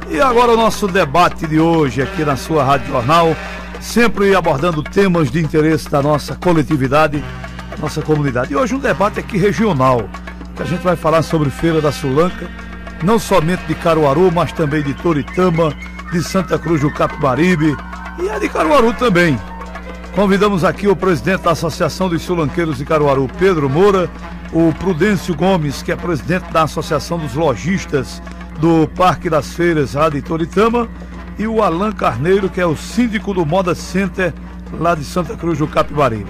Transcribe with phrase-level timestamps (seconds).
[0.10, 3.34] E agora o nosso debate de hoje aqui na sua Rádio Jornal
[3.80, 7.24] sempre abordando temas de interesse da nossa coletividade,
[7.72, 8.54] da nossa comunidade.
[8.54, 10.10] E hoje um debate aqui regional,
[10.56, 12.50] que a gente vai falar sobre Feira da Sulanca,
[13.04, 15.74] não somente de Caruaru, mas também de Toritama,
[16.12, 17.76] de Santa Cruz do Capibaribe
[18.22, 19.40] e a de Caruaru também.
[20.14, 24.10] Convidamos aqui o presidente da Associação dos Sulanqueiros de Caruaru, Pedro Moura,
[24.52, 28.22] o Prudêncio Gomes, que é presidente da Associação dos Lojistas
[28.60, 30.90] do Parque das Feiras, de Toritama,
[31.40, 34.34] e o Alan Carneiro, que é o síndico do Moda Center
[34.78, 36.30] lá de Santa Cruz do Capibaribe.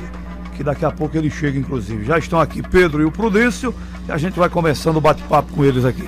[0.55, 2.05] Que daqui a pouco ele chega, inclusive.
[2.05, 3.73] Já estão aqui Pedro e o Prudêncio
[4.07, 6.07] e a gente vai começando o bate-papo com eles aqui.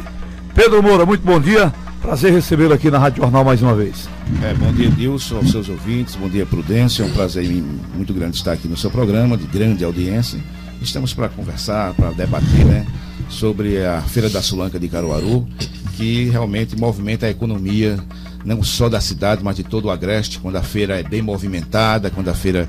[0.53, 1.73] Pedro Moura, muito bom dia.
[1.99, 4.07] Prazer recebê-lo aqui na Rádio Jornal mais uma vez.
[4.43, 7.03] É, bom dia, Dilson, aos seus ouvintes, bom dia, Prudência.
[7.03, 7.47] É um prazer
[7.95, 10.39] muito grande estar aqui no seu programa, de grande audiência.
[10.81, 12.85] Estamos para conversar, para debater, né,
[13.29, 15.47] sobre a Feira da Sulanca de Caruaru,
[15.95, 17.99] que realmente movimenta a economia
[18.45, 22.09] não só da cidade, mas de todo o Agreste, quando a feira é bem movimentada,
[22.09, 22.67] quando a feira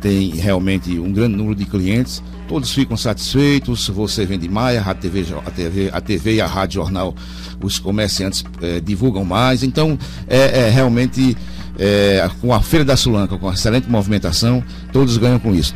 [0.00, 5.24] tem realmente um grande número de clientes, todos ficam satisfeitos, você vende mais, a TV,
[5.46, 7.14] a TV, a TV e a Rádio Jornal,
[7.62, 9.98] os comerciantes eh, divulgam mais, então
[10.28, 11.34] é, é realmente
[11.78, 14.62] é, com a Feira da Sulanca, com excelente movimentação,
[14.92, 15.74] todos ganham com isso.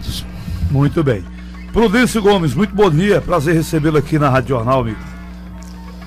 [0.70, 1.24] Muito bem.
[1.72, 5.17] Prudêncio Gomes, muito bom dia, prazer recebê-lo aqui na Rádio Jornal, amigo.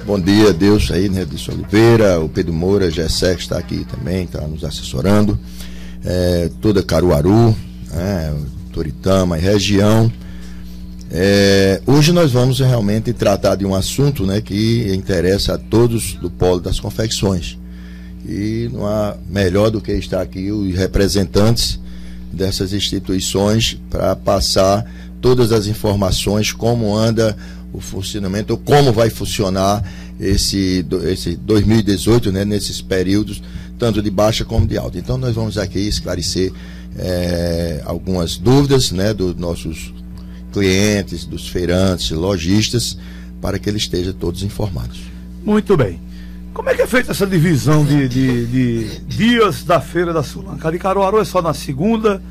[0.03, 1.21] Bom dia, Deus aí, né?
[1.21, 5.37] Edson Oliveira, o Pedro Moura, Gessé, está aqui também, está nos assessorando.
[6.03, 7.55] É, toda Caruaru,
[7.93, 8.35] né,
[8.73, 10.11] Toritama e região.
[11.11, 16.31] É, hoje nós vamos realmente tratar de um assunto né, que interessa a todos do
[16.31, 17.59] polo das confecções.
[18.27, 21.79] E não há melhor do que estar aqui os representantes
[22.33, 24.83] dessas instituições para passar
[25.21, 27.37] todas as informações, como anda
[27.73, 29.83] o funcionamento, ou como vai funcionar
[30.19, 33.41] esse, esse 2018, né, nesses períodos,
[33.79, 34.97] tanto de baixa como de alta.
[34.97, 36.51] Então, nós vamos aqui esclarecer
[36.97, 39.93] é, algumas dúvidas né, dos nossos
[40.51, 42.97] clientes, dos feirantes, lojistas,
[43.41, 44.99] para que eles estejam todos informados.
[45.43, 45.99] Muito bem.
[46.53, 50.69] Como é que é feita essa divisão de, de, de dias da Feira da Sulanca?
[50.71, 52.21] De Caruaru é só na segunda,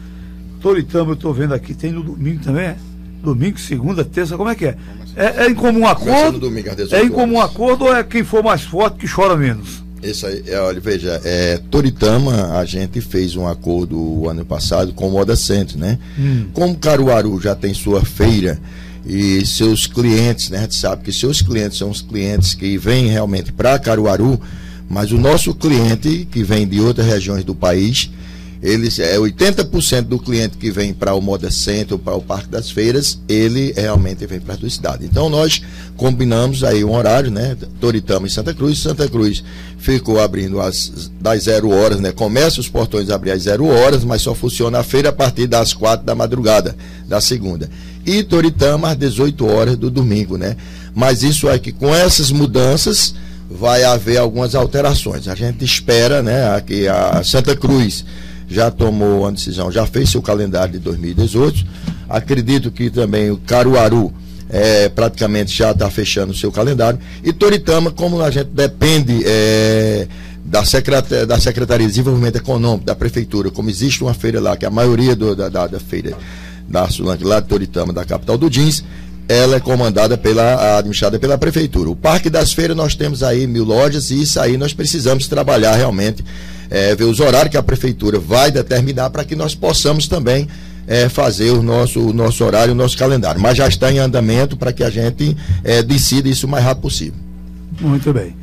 [0.60, 2.76] Toritama eu estou vendo aqui, tem no domingo também, é?
[3.22, 4.76] Domingo, segunda, terça, como é que é?
[5.16, 6.38] É, é em comum acordo?
[6.38, 9.82] Domingo, é em comum acordo ou é quem for mais forte que chora menos?
[10.02, 14.94] Isso aí, é, olha, veja, é, Toritama, a gente fez um acordo o ano passado
[14.94, 15.98] com o Moda Center, né?
[16.18, 16.46] Hum.
[16.54, 18.58] Como Caruaru já tem sua feira
[19.04, 20.58] e seus clientes, né?
[20.58, 24.40] A gente sabe que seus clientes são os clientes que vêm realmente para Caruaru,
[24.88, 28.10] mas o nosso cliente que vem de outras regiões do país,
[28.62, 32.70] eles é 80% do cliente que vem para o Moda Center, para o Parque das
[32.70, 35.06] Feiras, ele realmente vem para a cidade.
[35.06, 35.62] Então nós
[35.96, 37.56] combinamos aí um horário, né?
[37.80, 38.78] Toritama e Santa Cruz.
[38.78, 39.42] Santa Cruz
[39.78, 42.12] ficou abrindo às das zero horas, né?
[42.12, 45.46] Começa os portões a abrir às zero horas, mas só funciona a feira a partir
[45.46, 46.76] das quatro da madrugada
[47.08, 47.70] da segunda.
[48.04, 50.54] E Toritama às 18 horas do domingo, né?
[50.94, 53.14] Mas isso é que com essas mudanças
[53.50, 55.28] vai haver algumas alterações.
[55.28, 56.54] A gente espera, né?
[56.54, 58.04] Aqui a Santa Cruz
[58.50, 61.64] já tomou uma decisão, já fez seu calendário de 2018.
[62.08, 64.12] Acredito que também o Caruaru
[64.48, 66.98] é, praticamente já está fechando o seu calendário.
[67.22, 70.08] E Toritama, como a gente depende é,
[70.44, 74.66] da, Secretaria, da Secretaria de Desenvolvimento Econômico, da Prefeitura, como existe uma feira lá, que
[74.66, 76.16] a maioria do, da, da, da, feira
[76.68, 78.84] da Sulanque, lá de Toritama, da capital do Jeans,
[79.30, 81.88] ela é comandada pela, administrada pela prefeitura.
[81.88, 85.76] O Parque das Feiras nós temos aí mil lojas e isso aí nós precisamos trabalhar
[85.76, 86.24] realmente,
[86.68, 90.48] é, ver os horários que a prefeitura vai determinar para que nós possamos também
[90.84, 93.40] é, fazer o nosso, o nosso horário, o nosso calendário.
[93.40, 96.82] Mas já está em andamento para que a gente é, decida isso o mais rápido
[96.82, 97.14] possível.
[97.80, 98.34] Muito bem.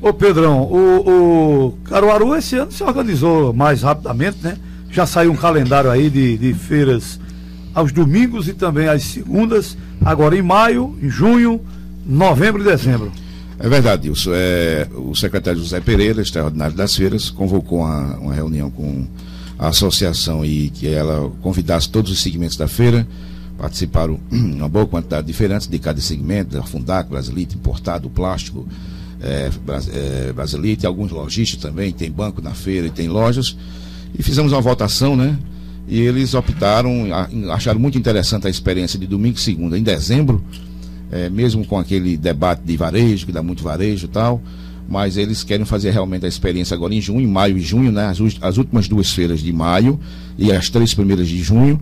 [0.00, 4.56] Ô Pedrão, o, o Caruaru esse ano se organizou mais rapidamente, né?
[4.92, 7.18] Já saiu um calendário aí de, de feiras
[7.76, 11.60] aos domingos e também às segundas, agora em maio, em junho,
[12.06, 13.12] novembro e dezembro.
[13.58, 14.30] É verdade, Wilson.
[14.32, 19.06] É, o secretário José Pereira, extraordinário das feiras, convocou uma, uma reunião com
[19.58, 23.06] a associação e que ela convidasse todos os segmentos da feira.
[23.58, 28.66] Participaram uma boa quantidade de feirantes de cada segmento, da Fundac, Brasilite, Importado, Plástico,
[29.20, 29.50] é,
[29.92, 33.54] é, Brasilite, alguns lojistas também, tem banco na feira e tem lojas.
[34.18, 35.36] E fizemos uma votação, né?
[35.88, 37.06] E eles optaram,
[37.52, 40.42] acharam muito interessante a experiência de domingo e segunda, em dezembro,
[41.12, 44.42] é, mesmo com aquele debate de varejo, que dá muito varejo e tal,
[44.88, 48.06] mas eles querem fazer realmente a experiência agora em junho, maio e junho, né?
[48.06, 49.98] As, as últimas duas feiras de maio
[50.36, 51.80] e as três primeiras de junho.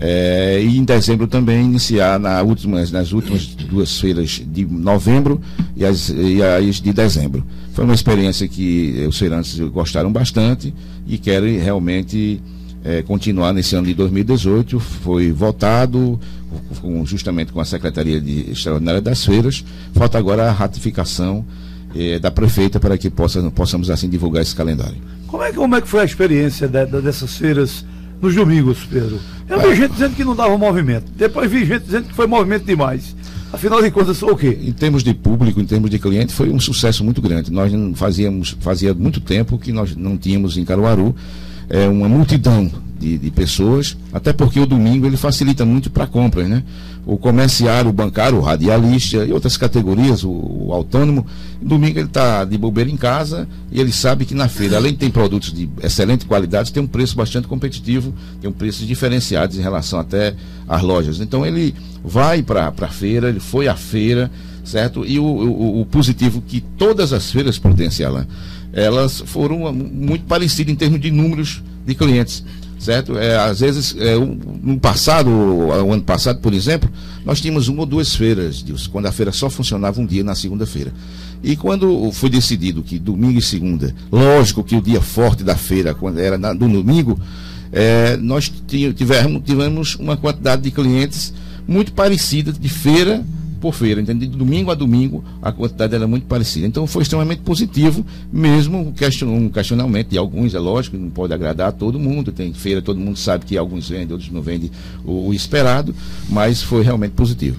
[0.00, 5.40] É, e em dezembro também iniciar na últimas, nas últimas duas feiras de novembro
[5.76, 7.44] e as, e as de dezembro.
[7.72, 10.72] Foi uma experiência que os feirantes gostaram bastante
[11.04, 12.40] e querem realmente
[12.84, 14.78] é, continuar nesse ano de 2018.
[14.78, 16.18] Foi votado
[16.80, 19.64] com, justamente com a Secretaria de Extraordinária das Feiras.
[19.94, 21.44] Falta agora a ratificação
[21.94, 24.98] é, da prefeita para que possa, possamos assim divulgar esse calendário.
[25.26, 27.84] Como é, como é que foi a experiência de, de, dessas feiras?
[28.20, 29.20] nos domingos, Pedro.
[29.48, 31.10] Eu vi gente dizendo que não dava movimento.
[31.16, 33.14] Depois vi gente dizendo que foi movimento demais.
[33.52, 34.58] Afinal de contas, o quê?
[34.60, 37.50] Em termos de público, em termos de cliente, foi um sucesso muito grande.
[37.50, 41.14] Nós não fazíamos, fazia muito tempo que nós não tínhamos em Caruaru
[41.68, 46.48] é, uma multidão de, de, pessoas, até porque o domingo ele facilita muito para compras,
[46.48, 46.64] né?
[47.06, 51.24] O comerciário, o bancário, o radialista e outras categorias, o, o autônomo,
[51.62, 54.98] domingo ele está de bobeira em casa e ele sabe que na feira, além de
[54.98, 59.62] ter produtos de excelente qualidade, tem um preço bastante competitivo, tem um preço diferenciados em
[59.62, 60.34] relação até
[60.68, 61.20] às lojas.
[61.20, 61.74] Então ele
[62.04, 64.30] vai para a feira, ele foi à feira,
[64.64, 65.04] certo?
[65.06, 68.26] E o, o, o positivo que todas as feiras potencialam,
[68.72, 72.44] elas foram muito parecidas em termos de números de clientes
[72.78, 73.18] certo?
[73.18, 76.88] É, às vezes, é, no passado, o ano passado, por exemplo,
[77.24, 80.92] nós tínhamos uma ou duas feiras, quando a feira só funcionava um dia na segunda-feira.
[81.42, 85.94] E quando foi decidido que domingo e segunda, lógico que o dia forte da feira,
[85.94, 87.18] quando era na, no domingo,
[87.72, 91.34] é, nós tivemos, tivemos uma quantidade de clientes
[91.66, 93.24] muito parecida de feira
[93.58, 94.26] por feira, entende?
[94.26, 96.66] De domingo a domingo a quantidade era muito parecida.
[96.66, 101.72] Então foi extremamente positivo, mesmo um questionamento de alguns, é lógico, não pode agradar a
[101.72, 102.32] todo mundo.
[102.32, 104.70] Tem feira, todo mundo sabe que alguns vendem, outros não vendem
[105.04, 105.94] o, o esperado,
[106.28, 107.56] mas foi realmente positivo.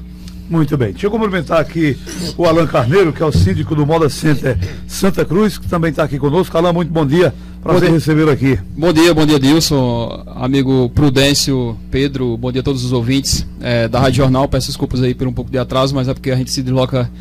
[0.50, 0.92] Muito bem.
[0.92, 1.96] Deixa eu cumprimentar aqui
[2.36, 4.57] o Alan Carneiro, que é o síndico do Moda Center
[4.88, 6.57] Santa Cruz, que também está aqui conosco.
[6.57, 7.34] Alan, muito bom dia.
[7.62, 8.58] Prazer recebê-lo aqui.
[8.76, 13.86] Bom dia, bom dia, Dilson, amigo Prudêncio, Pedro, bom dia a todos os ouvintes é,
[13.86, 14.48] da Rádio Jornal.
[14.48, 17.12] Peço desculpas aí por um pouco de atraso, mas é porque a gente se desloca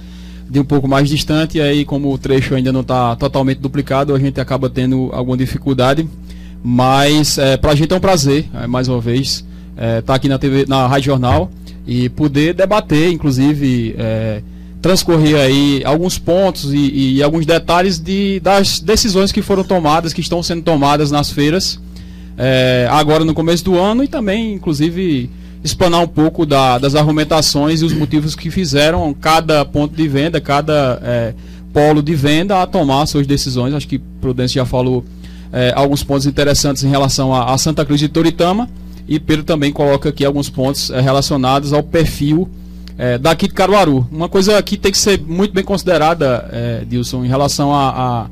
[0.48, 4.14] de um pouco mais distante e aí, como o trecho ainda não está totalmente duplicado,
[4.14, 6.08] a gente acaba tendo alguma dificuldade.
[6.62, 9.44] Mas é, para a gente é um prazer, é, mais uma vez,
[9.74, 11.50] estar é, tá aqui na, TV, na Rádio Jornal
[11.84, 13.96] e poder debater, inclusive.
[14.80, 20.20] Transcorrer aí alguns pontos e, e, alguns detalhes de, das decisões que foram tomadas, que
[20.20, 21.80] estão sendo tomadas nas feiras,
[22.36, 25.28] é, agora no começo do ano e também, inclusive,
[25.64, 30.40] explanar um pouco da, das argumentações e os motivos que fizeram cada ponto de venda,
[30.40, 31.34] cada é,
[31.72, 33.74] polo de venda a tomar suas decisões.
[33.74, 35.04] Acho que Prudência já falou
[35.52, 38.68] é, alguns pontos interessantes em relação a, a, Santa Cruz de Toritama
[39.06, 42.48] e Pedro também coloca aqui alguns pontos relacionados ao perfil
[42.98, 44.06] é, daqui de Caruaru.
[44.10, 48.26] Uma coisa que tem que ser muito bem considerada, é, Dilson, em relação a,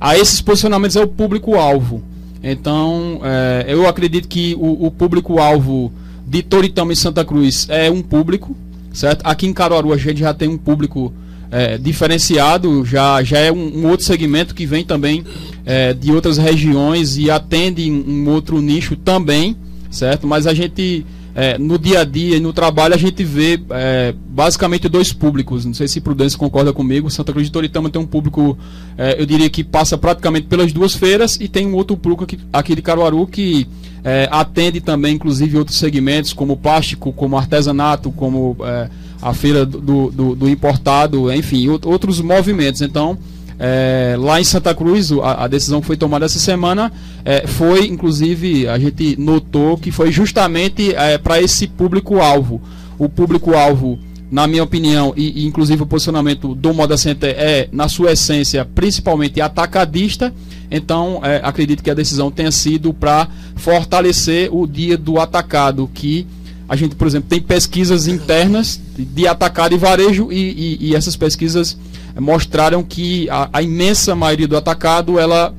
[0.00, 2.02] a, a esses posicionamentos é o público-alvo.
[2.42, 5.92] Então, é, eu acredito que o, o público-alvo
[6.26, 8.56] de Toritama e Santa Cruz é um público,
[8.92, 9.24] certo?
[9.24, 11.12] Aqui em Caruaru a gente já tem um público
[11.50, 15.24] é, diferenciado, já, já é um, um, outro segmento que vem também
[15.64, 19.56] é, de outras regiões e atende um, um outro nicho também,
[19.90, 20.26] certo?
[20.26, 21.06] Mas a gente
[21.40, 25.64] é, no dia a dia e no trabalho a gente vê é, basicamente dois públicos.
[25.64, 27.08] Não sei se Prudência concorda comigo.
[27.08, 28.58] Santa Cruz de Toritama tem um público,
[28.96, 32.40] é, eu diria que passa praticamente pelas duas feiras e tem um outro público aqui,
[32.52, 33.68] aqui de Caruaru que
[34.02, 38.88] é, atende também, inclusive, outros segmentos como plástico, como artesanato, como é,
[39.22, 42.80] a feira do, do, do importado, enfim, outros movimentos.
[42.82, 43.16] Então,
[43.58, 46.92] é, lá em Santa Cruz, a, a, decisão que foi tomada essa semana
[47.24, 52.60] é, foi, inclusive, a gente notou que foi justamente é, para esse público-alvo.
[52.98, 53.98] O público-alvo
[54.30, 58.64] na minha opinião, e, e, inclusive o posicionamento do Moda Center é, na sua essência,
[58.64, 60.34] principalmente atacadista.
[60.70, 66.26] Então, é, acredito que a decisão tenha sido para fortalecer o dia do atacado, que
[66.68, 71.16] a gente, por exemplo, tem pesquisas internas de atacado e varejo, e, e, e essas
[71.16, 71.78] pesquisas
[72.18, 75.54] mostraram que a, a, imensa maioria do atacado ela,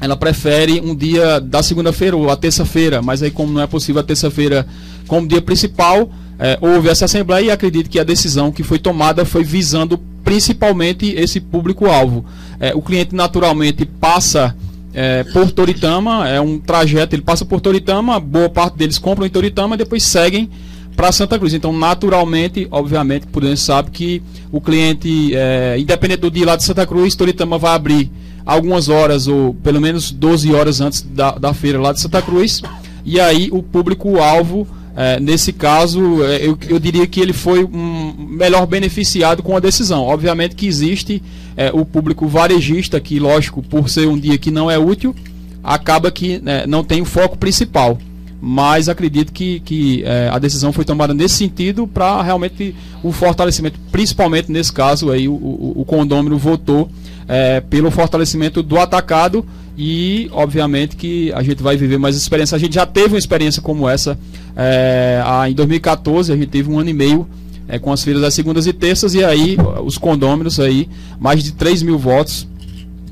[0.00, 4.00] ela prefere um dia da segunda-feira ou a terça-feira, mas aí, como não é possível
[4.00, 4.66] a terça-feira
[5.06, 9.24] como dia principal é, houve essa assembleia e acredito que a decisão que foi tomada
[9.24, 12.24] foi visando principalmente esse público-alvo.
[12.58, 14.56] É, o cliente naturalmente passa
[14.94, 19.30] é, por Toritama, é um trajeto, ele passa por Toritama, boa parte deles compram em
[19.30, 20.48] Toritama e depois seguem
[20.94, 21.52] para Santa Cruz.
[21.52, 24.22] Então, naturalmente, obviamente, por gente sabe que
[24.52, 28.10] o cliente, é, independente do dia lá de Santa Cruz, Toritama vai abrir
[28.46, 32.62] algumas horas, ou pelo menos 12 horas antes da, da feira lá de Santa Cruz,
[33.04, 38.14] e aí o público-alvo é, nesse caso, é, eu, eu, diria que ele foi um
[38.16, 40.04] melhor beneficiado com a decisão.
[40.04, 41.20] Obviamente que existe
[41.56, 45.14] é, o público varejista, que, lógico, por ser um dia que não é útil,
[45.62, 47.98] acaba que né, não tem o foco principal.
[48.40, 53.80] Mas acredito que, que é, a decisão foi tomada nesse sentido para realmente o fortalecimento,
[53.90, 56.90] principalmente nesse caso aí, o, o, o condômino votou
[57.26, 59.44] é, pelo fortalecimento do atacado
[59.76, 62.56] e obviamente que a gente vai viver mais experiência.
[62.56, 64.18] A gente já teve uma experiência como essa
[64.56, 67.26] é, em 2014, a gente teve um ano e meio
[67.66, 70.88] é, com as feiras das segundas e terças e aí os condôminos aí,
[71.18, 72.46] mais de 3 mil votos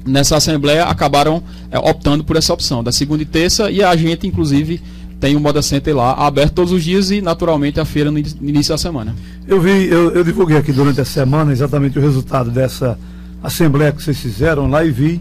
[0.04, 4.26] nessa assembleia acabaram é, optando por essa opção da segunda e terça e a gente
[4.26, 4.81] inclusive
[5.21, 8.75] tem o Moda Center lá aberto todos os dias e naturalmente a feira no início
[8.75, 9.14] da semana.
[9.47, 12.99] Eu vi, eu, eu divulguei aqui durante a semana exatamente o resultado dessa
[13.40, 15.21] assembleia que vocês fizeram lá e vi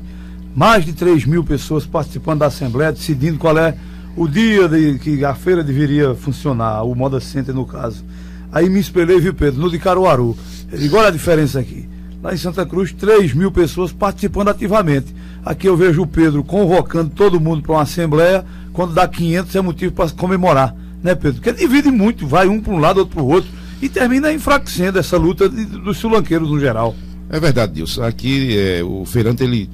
[0.56, 3.76] mais de 3 mil pessoas participando da Assembleia, decidindo qual é
[4.16, 8.04] o dia de, que a feira deveria funcionar, o Moda Center no caso.
[8.52, 10.36] Aí me espelhei, viu, Pedro, no de Caruaru.
[10.74, 11.88] Igual a diferença aqui.
[12.22, 15.16] Lá em Santa Cruz, 3 mil pessoas participando ativamente.
[15.44, 19.62] Aqui eu vejo o Pedro convocando todo mundo para uma assembleia, quando dá 500 é
[19.62, 21.42] motivo para comemorar, né, Pedro?
[21.42, 23.50] Porque divide muito, vai um para um lado, outro para o outro,
[23.82, 26.96] e termina enfraquecendo essa luta dos sulanqueiros no geral.
[27.30, 28.04] É verdade, Dilson.
[28.04, 29.70] Aqui é, o feirante ele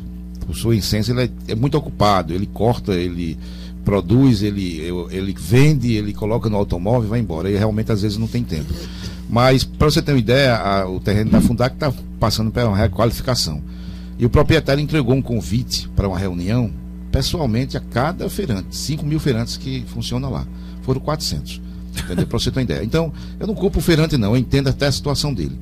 [0.53, 2.33] sua essência, ele é, é, muito ocupado.
[2.33, 3.37] Ele corta, ele
[3.83, 7.49] produz, ele, ele vende, ele coloca no automóvel e vai embora.
[7.49, 8.73] E realmente às vezes não tem tempo.
[9.29, 12.77] Mas, para você ter uma ideia, a, o terreno da Fundac está passando por uma
[12.77, 13.61] requalificação.
[14.17, 16.71] E o proprietário entregou um convite para uma reunião,
[17.11, 18.75] pessoalmente, a cada feirante.
[18.75, 20.47] 5 mil feirantes que funcionam lá.
[20.81, 21.61] Foram 400.
[22.03, 22.25] Entendeu?
[22.25, 22.83] Para você ter uma ideia.
[22.83, 24.31] Então, eu não culpo o feirante, não.
[24.31, 25.57] Eu entendo até a situação dele.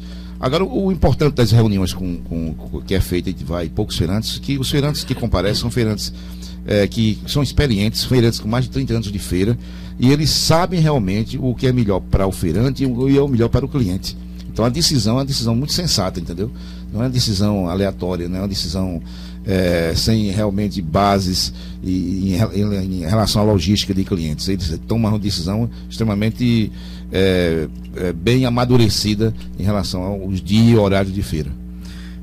[0.45, 4.37] Agora, o importante das reuniões com, com, com que é feita e vai poucos feirantes,
[4.37, 6.13] que os feirantes que comparecem são feirantes
[6.67, 9.57] é, que são experientes, feirantes com mais de 30 anos de feira,
[9.99, 13.27] e eles sabem realmente o que é melhor para o feirante e o, é o
[13.27, 14.15] melhor para o cliente.
[14.47, 16.51] Então a decisão é uma decisão muito sensata, entendeu?
[16.93, 19.01] Não é uma decisão aleatória, não é uma decisão
[19.45, 24.47] é, sem realmente bases e, em, em, relação à logística de clientes.
[24.47, 26.71] Eles tomam uma decisão extremamente
[27.11, 31.51] é, é, bem amadurecida em relação aos dias e horários de feira.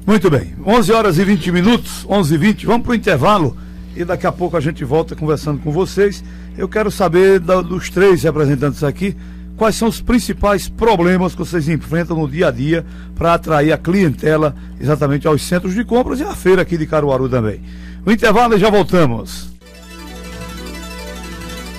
[0.07, 3.57] Muito bem, 11 horas e 20 minutos, 11 e 20, vamos para o intervalo
[3.95, 6.25] e daqui a pouco a gente volta conversando com vocês.
[6.57, 9.17] Eu quero saber da, dos três representantes aqui
[9.57, 12.85] quais são os principais problemas que vocês enfrentam no dia a dia
[13.15, 17.29] para atrair a clientela exatamente aos centros de compras e à feira aqui de Caruaru
[17.29, 17.61] também.
[18.05, 19.53] O intervalo e já voltamos.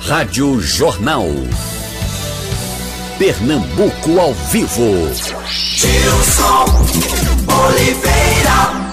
[0.01, 1.27] Rádio Jornal.
[3.23, 5.09] Pernambuco ao vivo.
[5.47, 6.65] Gilson
[7.47, 8.83] Oliveira.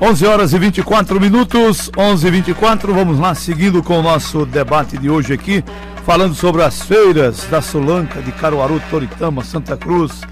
[0.00, 4.96] 11 horas e 24 minutos, 11 e 24 vamos lá, seguindo com o nosso debate
[4.96, 5.62] de hoje aqui,
[6.06, 10.22] falando sobre as feiras da Solanca, de Caruaru, Toritama, Santa Cruz,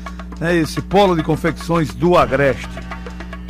[0.40, 2.66] né, esse polo de confecções do Agreste.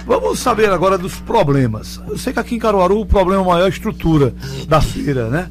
[0.04, 2.00] Vamos saber agora dos problemas.
[2.08, 4.35] Eu sei que aqui em Caruaru o problema maior é a estrutura
[4.66, 5.49] da feira, né?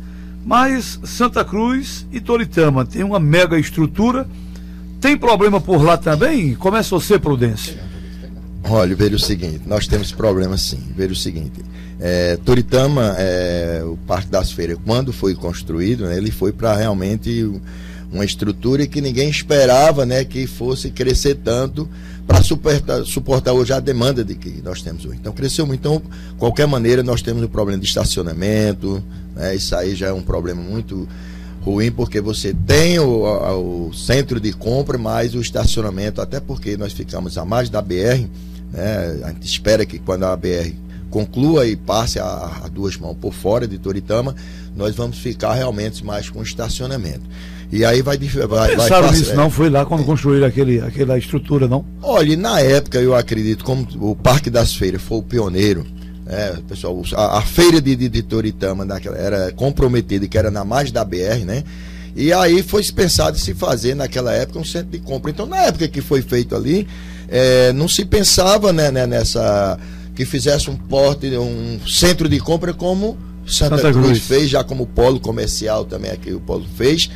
[0.48, 4.26] Mas Santa Cruz e Toritama tem uma mega estrutura.
[5.02, 6.56] Tem problema por lá também?
[6.56, 7.78] Começa você, Prudência.
[8.64, 10.80] Olha, veja o seguinte, nós temos problemas sim.
[10.96, 11.62] Veja o seguinte,
[12.00, 17.52] é, Toritama, é, o Parque das Feiras, quando foi construído, né, ele foi para realmente
[18.10, 21.90] uma estrutura que ninguém esperava né, que fosse crescer tanto
[22.28, 25.18] para suportar, suportar hoje a demanda de que nós temos hoje.
[25.20, 25.80] Então cresceu muito.
[25.80, 26.02] Então,
[26.38, 29.02] qualquer maneira, nós temos um problema de estacionamento,
[29.34, 31.08] né, isso aí já é um problema muito
[31.62, 36.94] ruim porque você tem o, o, centro de compra, mas o estacionamento, até porque nós
[36.94, 38.26] ficamos à margem da BR,
[38.72, 39.20] né?
[39.24, 40.74] A gente espera que quando a BR
[41.10, 44.36] conclua e passe a, a duas mãos por fora de Toritama,
[44.76, 47.24] nós vamos ficar realmente mais com estacionamento.
[47.72, 51.68] E aí vai vai, Pensaram vai nisso, não foi lá quando construíram aquele, aquela estrutura,
[51.68, 51.86] não?
[52.02, 55.86] Olha, na época eu acredito, como o Parque das Feiras foi o pioneiro,
[56.26, 60.64] é, pessoal, a, a feira de, de, de Toritama daquela, era comprometida, que era na
[60.64, 61.64] margem da BR, né?
[62.16, 65.30] E aí foi pensado se fazer naquela época um centro de compra.
[65.30, 66.88] Então, na época que foi feito ali,
[67.28, 69.78] é, não se pensava né, né, nessa
[70.16, 74.64] que fizesse um porte, um centro de compra como Santa, Santa Cruz, Cruz fez, já
[74.64, 77.08] como polo comercial também aqui o polo fez.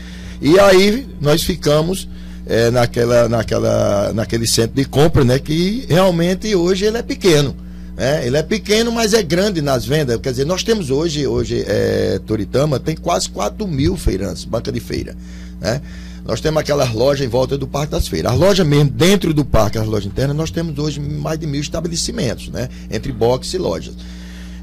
[0.41, 2.07] E aí nós ficamos
[2.45, 5.37] é, naquela, naquela, naquele centro de compra, né?
[5.37, 7.55] Que realmente hoje ele é pequeno.
[7.95, 10.19] É, ele é pequeno, mas é grande nas vendas.
[10.19, 14.79] Quer dizer, nós temos hoje, hoje é, Toritama tem quase 4 mil feirantes, banca de
[14.79, 15.15] feira.
[15.59, 15.79] Né?
[16.25, 18.31] Nós temos aquelas lojas em volta do Parque das Feiras.
[18.31, 21.61] As lojas mesmo, dentro do parque, as lojas internas, nós temos hoje mais de mil
[21.61, 22.69] estabelecimentos, né?
[22.89, 23.93] Entre boxes e lojas.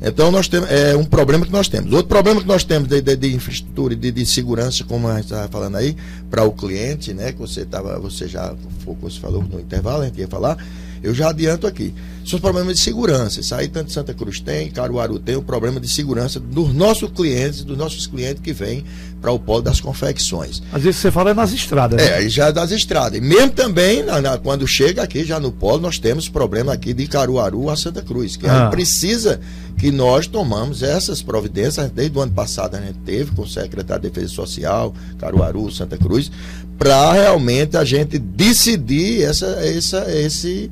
[0.00, 1.92] Então nós temos é um problema que nós temos.
[1.92, 5.14] Outro problema que nós temos de, de, de infraestrutura e de, de, segurança, como a
[5.16, 5.96] gente estava falando aí,
[6.30, 7.32] para o cliente, né?
[7.32, 8.54] Que você tava, você já
[9.00, 10.56] você falou no intervalo, a gente ia falar,
[11.02, 11.94] eu já adianto aqui.
[12.24, 13.40] São problemas de segurança.
[13.40, 17.64] Isso aí tanto Santa Cruz tem, Caruaru tem o problema de segurança dos nossos clientes,
[17.64, 18.84] dos nossos clientes que vêm
[19.20, 20.62] para o polo das confecções.
[20.72, 22.00] Às vezes você fala é nas estradas.
[22.00, 23.18] É, aí já é das estradas.
[23.18, 26.92] E mesmo também, na, na, quando chega aqui, já no polo, nós temos problema aqui
[26.92, 28.68] de Caruaru a Santa Cruz, que ah.
[28.68, 29.40] precisa
[29.78, 34.02] que nós tomamos essas providências, desde o ano passado a gente teve com o secretário
[34.02, 36.30] de Defesa Social, Caruaru, Santa Cruz,
[36.76, 40.70] para realmente a gente decidir essa, essa, esse,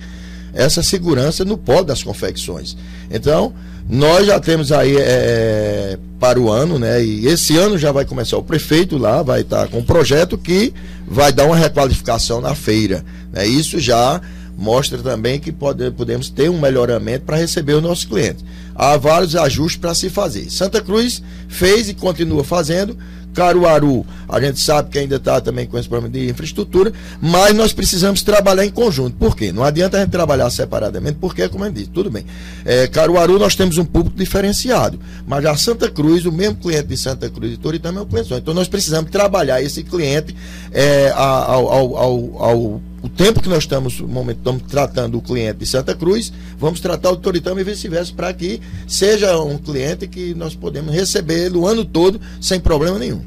[0.52, 2.76] essa segurança no polo das confecções.
[3.10, 3.54] Então,
[3.88, 7.04] nós já temos aí é, para o ano, né?
[7.04, 10.74] E esse ano já vai começar o prefeito lá, vai estar com um projeto que
[11.06, 13.04] vai dar uma requalificação na feira.
[13.32, 13.46] Né?
[13.46, 14.20] Isso já
[14.56, 18.44] mostra também que pode, podemos ter um melhoramento para receber os nossos clientes.
[18.74, 20.50] Há vários ajustes para se fazer.
[20.50, 22.96] Santa Cruz fez e continua fazendo.
[23.36, 27.70] Caruaru, a gente sabe que ainda está também com esse problema de infraestrutura, mas nós
[27.70, 29.14] precisamos trabalhar em conjunto.
[29.18, 29.52] Por quê?
[29.52, 32.24] Não adianta a gente trabalhar separadamente, porque, como eu disse, tudo bem.
[32.64, 36.96] É, Caruaru nós temos um público diferenciado, mas a Santa Cruz, o mesmo cliente de
[36.96, 38.32] Santa Cruz e Toritama é o cliente.
[38.32, 40.34] Então nós precisamos trabalhar esse cliente
[40.72, 45.22] é, ao, ao, ao, ao o tempo que nós estamos, no momento, estamos tratando o
[45.22, 50.08] cliente de Santa Cruz, vamos tratar o Toritama e vice-versa, para que seja um cliente
[50.08, 53.22] que nós podemos receber o ano todo sem problema nenhum.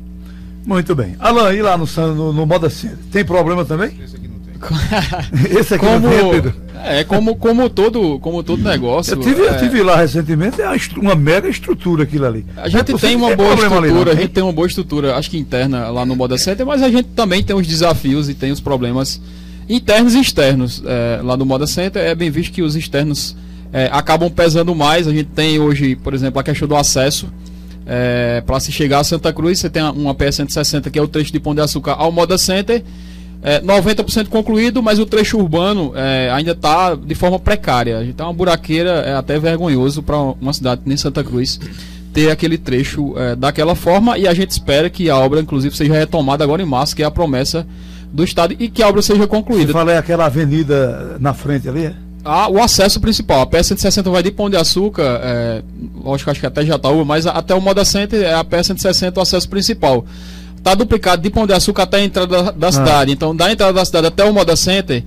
[0.65, 1.15] Muito bem.
[1.17, 3.97] Alan, e lá no, no, no Moda Center, tem problema também?
[4.03, 5.57] Esse aqui não tem.
[5.57, 6.53] Esse aqui como, não tem, Pedro?
[6.83, 9.13] É, como, como, todo, como todo negócio.
[9.13, 9.49] Eu tive, é...
[9.49, 12.45] eu tive lá recentemente, é uma mega estrutura aquilo ali.
[12.57, 15.37] A gente tem uma boa estrutura, ali, a gente tem uma boa estrutura, acho que
[15.37, 18.59] interna lá no Moda Center, mas a gente também tem os desafios e tem os
[18.59, 19.21] problemas
[19.69, 20.81] internos e externos.
[20.85, 23.35] É, lá no Moda Center é bem visto que os externos
[23.71, 25.07] é, acabam pesando mais.
[25.07, 27.27] A gente tem hoje, por exemplo, a questão do acesso.
[27.85, 31.07] É, para se chegar a Santa Cruz, você tem uma PS 160 que é o
[31.07, 32.83] trecho de Pão de Açúcar ao Moda Center.
[33.41, 38.13] É, 90% concluído, mas o trecho urbano é, ainda está de forma precária.
[38.15, 41.59] Tá uma buraqueira, é até vergonhoso para uma cidade nem Santa Cruz
[42.13, 45.93] ter aquele trecho é, daquela forma e a gente espera que a obra, inclusive, seja
[45.93, 47.65] retomada agora em março, que é a promessa
[48.11, 49.67] do Estado e que a obra seja concluída.
[49.67, 51.93] Você fala é aquela avenida na frente ali?
[52.23, 53.41] Ah, o acesso principal.
[53.41, 55.63] A PS-160 vai de Pão de Açúcar, é,
[56.03, 59.47] lógico, acho que até Jataúba, mas até o Moda Center é a PS-160 o acesso
[59.47, 60.05] principal.
[60.57, 62.71] Está duplicado de Pão de Açúcar até a entrada da, da ah.
[62.71, 63.11] cidade.
[63.11, 65.03] Então, da entrada da cidade até o Moda Center,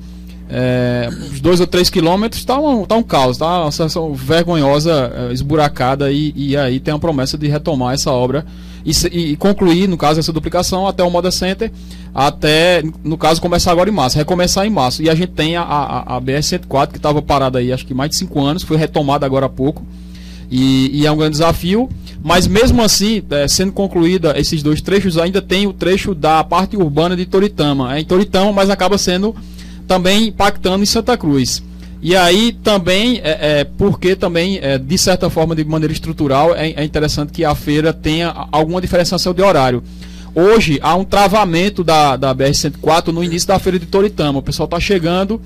[0.48, 5.12] é, uns dois ou três quilômetros, está um, tá um caos, tá uma situação vergonhosa,
[5.14, 8.46] é, esburacada, e, e aí tem a promessa de retomar essa obra
[8.84, 8.92] e,
[9.32, 11.70] e, concluir, no caso, essa duplicação até o Moda Center,
[12.14, 15.02] até, no caso, começar agora em março, recomeçar em março.
[15.02, 18.10] E a gente tem a, a, a BR-104, que estava parada aí acho que mais
[18.10, 19.84] de cinco anos, foi retomada agora há pouco.
[20.50, 21.88] E, e, é um grande desafio,
[22.22, 26.76] mas mesmo assim, é, sendo concluída esses dois trechos, ainda tem o trecho da parte
[26.76, 27.96] urbana de Toritama.
[27.96, 29.34] É em Toritama, mas acaba sendo
[29.86, 31.62] também impactando em Santa Cruz.
[32.02, 36.70] E aí também, é, é porque também, é, de certa forma, de maneira estrutural, é,
[36.70, 39.84] é, interessante que a feira tenha alguma diferenciação de horário.
[40.34, 44.40] Hoje há um travamento da, da BR-104 no início da feira de Toritama.
[44.40, 45.40] O pessoal está chegando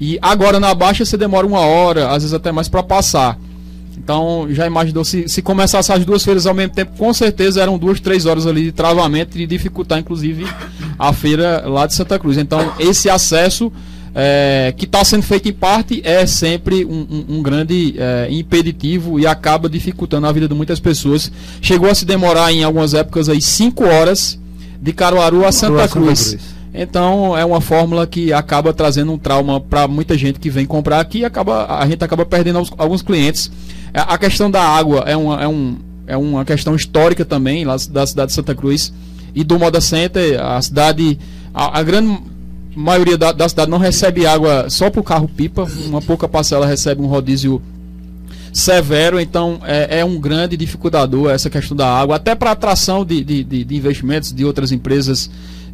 [0.00, 3.38] e agora na Baixa você demora uma hora, às vezes até mais para passar.
[3.98, 7.76] Então já imaginou se, se começasse as duas feiras ao mesmo tempo, com certeza eram
[7.76, 10.46] duas, três horas ali de travamento e dificultar inclusive
[10.98, 12.38] a feira lá de Santa Cruz.
[12.38, 13.70] Então esse acesso
[14.14, 19.18] é, que está sendo feito em parte é sempre um, um, um grande é, impeditivo
[19.20, 21.30] e acaba dificultando a vida de muitas pessoas.
[21.60, 24.38] Chegou a se demorar em algumas épocas aí cinco horas
[24.80, 26.18] de Caruaru a Santa Cruz.
[26.18, 26.58] Santa Cruz.
[26.74, 31.00] Então é uma fórmula que acaba trazendo um trauma para muita gente que vem comprar
[31.00, 33.50] aqui e acaba, a gente acaba perdendo alguns, alguns clientes.
[33.92, 37.76] É, a questão da água é uma, é, um, é uma questão histórica também lá
[37.90, 38.92] da cidade de Santa Cruz
[39.34, 40.40] e do Moda Center.
[40.40, 41.18] A cidade,
[41.54, 42.18] a, a grande
[42.78, 47.02] maioria da, da, cidade não recebe água só para o carro-pipa, uma pouca parcela recebe
[47.02, 47.60] um rodízio
[48.52, 53.22] severo, então é, é um grande dificultador essa questão da água, até para atração de,
[53.22, 55.28] de, de, investimentos de outras empresas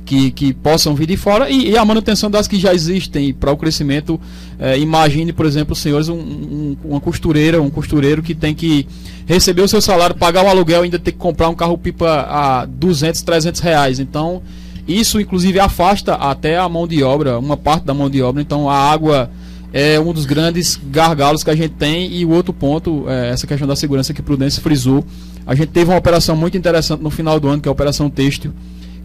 [0.05, 3.53] que, que possam vir de fora e, e a manutenção das que já existem para
[3.53, 4.21] o crescimento.
[4.59, 8.87] É, imagine, por exemplo, senhores, um, um, uma costureira, um costureiro que tem que
[9.27, 13.23] receber o seu salário, pagar o aluguel ainda ter que comprar um carro-pipa a 200,
[13.23, 13.99] 300 reais.
[13.99, 14.43] Então,
[14.87, 18.41] isso inclusive afasta até a mão de obra, uma parte da mão de obra.
[18.43, 19.31] Então, a água
[19.73, 22.13] é um dos grandes gargalos que a gente tem.
[22.13, 25.05] E o outro ponto, é essa questão da segurança que Prudência frisou.
[25.47, 28.09] A gente teve uma operação muito interessante no final do ano, que é a Operação
[28.09, 28.53] Têxtil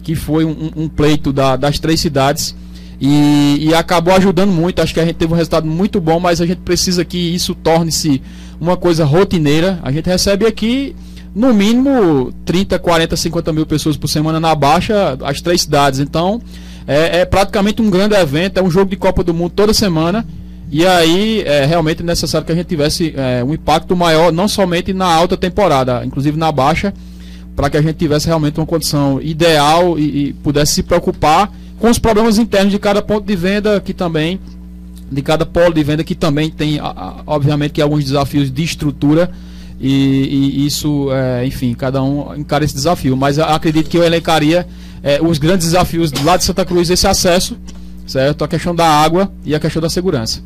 [0.02, 2.54] que foi um, um pleito da, das três cidades.
[3.00, 4.82] E, e, acabou ajudando muito.
[4.82, 7.54] Acho que a gente teve um resultado muito bom, mas a gente precisa que isso
[7.54, 8.20] torne-se
[8.60, 9.78] uma coisa rotineira.
[9.82, 10.94] A gente recebe aqui,
[11.34, 16.00] no mínimo, 30, 40, 50 mil pessoas por semana na Baixa, as três cidades.
[16.00, 16.40] Então,
[16.86, 20.26] é, é praticamente um grande evento, é um jogo de Copa do Mundo toda semana.
[20.72, 24.92] E aí é realmente necessário que a gente tivesse é, um impacto maior, não somente
[24.92, 26.92] na alta temporada, inclusive na baixa
[27.60, 31.90] para que a gente tivesse realmente uma condição ideal e, e, pudesse se preocupar com
[31.90, 34.40] os problemas internos de cada ponto de venda que também
[35.12, 36.78] de cada polo de venda que também tem
[37.26, 39.30] obviamente que alguns desafios de estrutura
[39.80, 43.16] e, e isso é, enfim cada um encara esse desafio.
[43.16, 44.66] Mas acredito que eu elencaria
[45.02, 47.56] é, os grandes desafios lá de Santa Cruz esse acesso
[48.10, 48.44] certo?
[48.44, 50.42] A questão da água e a questão da segurança.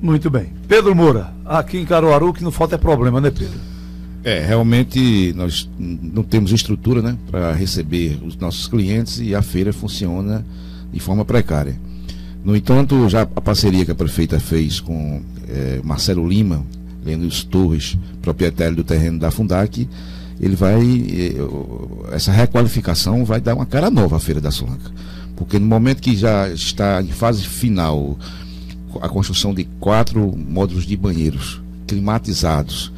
[0.00, 0.52] Muito bem.
[0.68, 3.58] Pedro Moura aqui em Caruaru que não falta é problema né Pedro?
[4.22, 9.72] É, realmente nós não temos estrutura né, para receber os nossos clientes e a feira
[9.72, 10.44] funciona
[10.92, 11.80] de forma precária.
[12.44, 16.64] No entanto, já a parceria que a prefeita fez com é, Marcelo Lima,
[17.08, 19.88] Leandro Torres, proprietário do terreno da Fundac,
[20.40, 20.80] ele vai.
[20.80, 24.90] É, essa requalificação vai dar uma cara nova à Feira da Solanca.
[25.36, 28.18] Porque no momento que já está em fase final
[29.00, 32.92] a construção de quatro módulos de banheiros climatizados,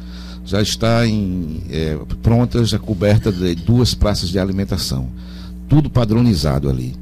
[0.45, 5.07] já está em, é, pronta, já coberta de duas praças de alimentação.
[5.69, 6.95] Tudo padronizado ali,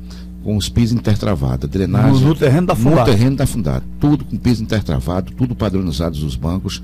[0.50, 2.22] com os pisos intertravados, drenagem.
[2.22, 3.00] No, no terreno da fundada.
[3.02, 3.84] No terreno da fundada.
[4.00, 6.82] Tudo com piso intertravado, tudo padronizado os bancos.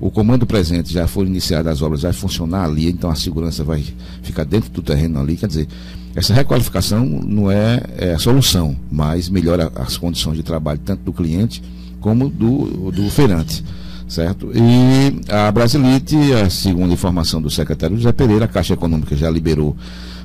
[0.00, 3.84] O comando presente já foi iniciado as obras, vai funcionar ali, então a segurança vai
[4.22, 5.36] ficar dentro do terreno ali.
[5.36, 5.68] Quer dizer,
[6.16, 11.12] essa requalificação não é, é a solução, mas melhora as condições de trabalho tanto do
[11.12, 11.62] cliente
[12.00, 13.62] como do, do feirante
[14.06, 14.50] certo?
[14.54, 19.76] E a Brasilite, a segunda informação do secretário José Pereira, a Caixa Econômica já liberou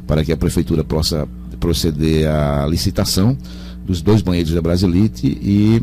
[0.05, 1.27] para que a prefeitura possa
[1.59, 3.37] proceder à licitação
[3.85, 5.81] dos dois banheiros da Brasilite e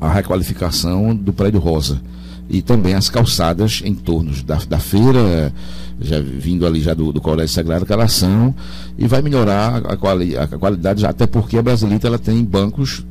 [0.00, 2.00] a requalificação do prédio Rosa
[2.48, 5.52] e também as calçadas em torno da, da feira,
[6.00, 8.54] já vindo ali já do, do Colégio Sagrado Calação,
[8.96, 13.04] e vai melhorar a, quali, a qualidade, até porque a Brasilite ela tem bancos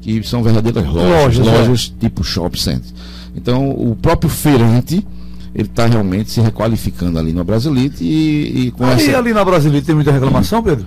[0.00, 2.00] que são verdadeiras lojas, lojas, lojas é.
[2.00, 2.90] tipo shopping center.
[3.36, 5.06] Então, o próprio feirante
[5.54, 9.18] ele está realmente se requalificando ali no Brasilite e, e com Aí, essa...
[9.18, 10.84] ali na Brasilite tem muita reclamação, Pedro?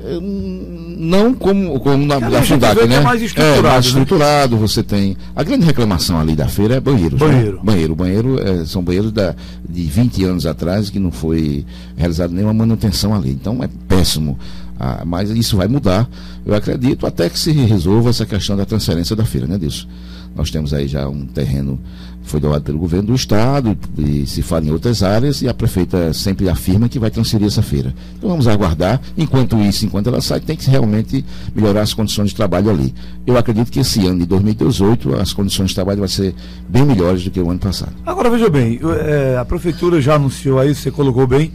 [0.00, 2.96] É, não como, como na, na Fundac, né?
[2.96, 3.58] É mais estruturado.
[3.58, 3.88] É, mais né?
[3.88, 4.60] estruturado, né?
[4.60, 5.16] você tem.
[5.34, 7.20] A grande reclamação ali da feira é banheiros.
[7.20, 7.26] Né?
[7.26, 7.56] Banheiro.
[7.56, 7.62] Né?
[7.64, 7.96] Banheiro.
[7.96, 9.34] Banheiro é, são banheiros da,
[9.68, 11.64] de 20 anos atrás que não foi
[11.96, 13.30] realizada nenhuma manutenção ali.
[13.30, 14.38] Então é péssimo.
[14.80, 16.08] Ah, mas isso vai mudar,
[16.46, 19.88] eu acredito, até que se resolva essa questão da transferência da feira, né, disso?
[20.36, 21.80] Nós temos aí já um terreno
[22.28, 26.12] foi doado pelo governo do estado e se fala em outras áreas e a prefeita
[26.12, 27.94] sempre afirma que vai transferir essa feira.
[28.16, 29.00] Então vamos aguardar.
[29.16, 32.94] Enquanto isso, enquanto ela sai, tem que realmente melhorar as condições de trabalho ali.
[33.26, 36.34] Eu acredito que esse ano de 2018 as condições de trabalho vão ser
[36.68, 37.92] bem melhores do que o ano passado.
[38.04, 41.50] Agora veja bem, é, a prefeitura já anunciou aí, você colocou bem,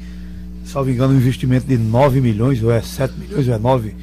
[0.65, 3.95] salvo engano, um investimento de 9 milhões, ou é 7 milhões, ou é 9,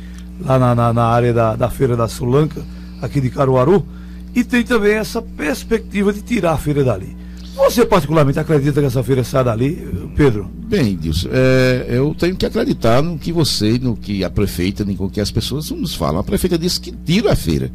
[0.45, 2.63] lá na, na, na área da, da feira da Sulanca,
[3.03, 3.85] aqui de Caruaru
[4.35, 7.17] e tem também essa perspectiva de tirar a feira dali.
[7.55, 10.51] Você particularmente acredita que essa feira sai dali, Pedro?
[10.55, 15.11] Bem, Dilson, é, eu tenho que acreditar no que você, no que a prefeita, no
[15.11, 16.21] que as pessoas nos falam.
[16.21, 17.71] A prefeita disse que tira a feira.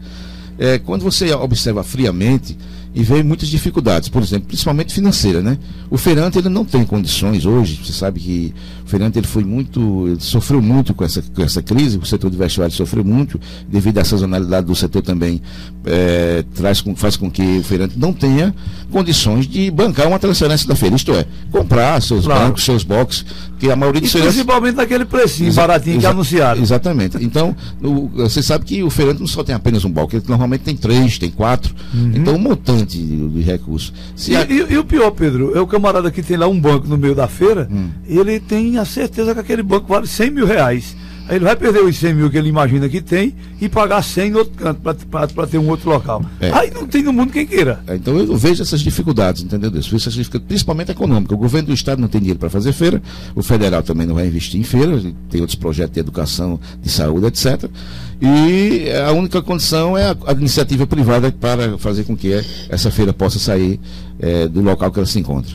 [0.57, 2.57] É, quando você observa friamente,
[2.95, 5.57] e vê muitas dificuldades, por exemplo, principalmente financeira, né?
[5.91, 8.53] O feirante ele não tem condições hoje, você sabe que
[8.85, 12.31] o feirante ele foi muito, ele sofreu muito com essa, com essa crise, o setor
[12.31, 15.41] de vestuário sofreu muito, devido à sazonalidade do setor também
[15.85, 18.55] é, traz com, faz com que o feirante não tenha
[18.89, 22.45] condições de bancar uma transferência da feira, isto é, comprar seus claro.
[22.45, 23.25] bancos, seus boxes,
[23.59, 24.35] que a maioria dos feirantes...
[24.35, 26.61] Principalmente naquele precinho baratinho que é anunciaram.
[26.61, 27.17] Exatamente.
[27.19, 27.53] Então,
[27.83, 30.77] o, você sabe que o feirante não só tem apenas um balcão, ele normalmente tem
[30.77, 32.13] três, tem quatro, uhum.
[32.15, 33.93] então um montante de, de recursos.
[34.27, 34.43] E, a...
[34.43, 37.15] e, e, o pior, Pedro, é o camarada que tem lá um banco no meio
[37.15, 37.89] da feira, hum.
[38.07, 40.95] ele tem a certeza que aquele banco vale 100 mil reais.
[41.27, 44.31] Aí ele vai perder os 100 mil que ele imagina que tem e pagar 100
[44.31, 44.79] no outro canto
[45.33, 46.23] para ter um outro local.
[46.39, 46.51] É.
[46.51, 47.81] Aí não tem no mundo quem queira.
[47.87, 49.71] É, então eu vejo essas dificuldades, entendeu?
[49.75, 51.35] Isso, essas dificuldades, principalmente econômicas.
[51.35, 53.01] O governo do estado não tem dinheiro para fazer feira,
[53.33, 57.25] o federal também não vai investir em feira, tem outros projetos de educação, de saúde,
[57.25, 57.69] etc.
[58.21, 62.33] E a única condição é a, a iniciativa privada para fazer com que
[62.69, 63.79] essa feira possa sair
[64.19, 65.53] é, do local que ela se encontra.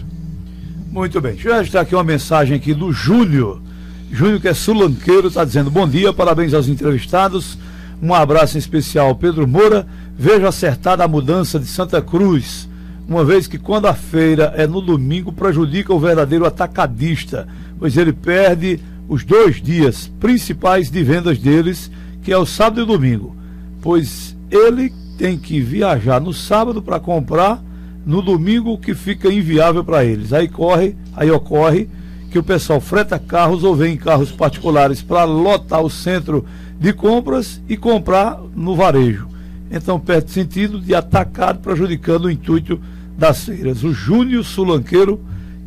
[0.90, 1.34] Muito bem.
[1.34, 3.62] Deixa eu registrar aqui uma mensagem aqui do Júnior.
[4.12, 7.56] Júnior, que é sulanqueiro, está dizendo bom dia, parabéns aos entrevistados.
[8.02, 9.86] Um abraço especial ao Pedro Moura.
[10.18, 12.68] Vejo acertada a mudança de Santa Cruz,
[13.08, 17.46] uma vez que quando a feira é no domingo, prejudica o verdadeiro atacadista,
[17.78, 21.90] pois ele perde os dois dias principais de vendas deles
[22.22, 23.34] que é o sábado e domingo,
[23.80, 27.62] pois ele tem que viajar no sábado para comprar
[28.04, 30.32] no domingo que fica inviável para eles.
[30.32, 31.88] Aí corre, aí ocorre
[32.30, 36.44] que o pessoal freta carros ou vem em carros particulares para lotar o centro
[36.78, 39.28] de compras e comprar no varejo.
[39.70, 42.80] Então perde sentido de atacado prejudicando o intuito
[43.18, 43.84] das feiras.
[43.84, 45.20] O Júnior Sulanqueiro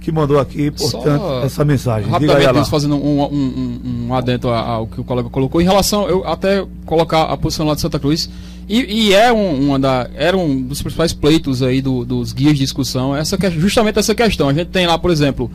[0.03, 2.09] que mandou aqui, portanto, Só essa mensagem.
[2.09, 5.61] Rapidamente, fazendo um, um, um, um adendo ao que o colega colocou.
[5.61, 8.29] Em relação, eu até colocar a posição lá de Santa Cruz,
[8.67, 12.53] e, e é um, uma da, era um dos principais pleitos aí do, dos guias
[12.53, 14.49] de discussão, essa, justamente essa questão.
[14.49, 15.49] A gente tem lá, por exemplo,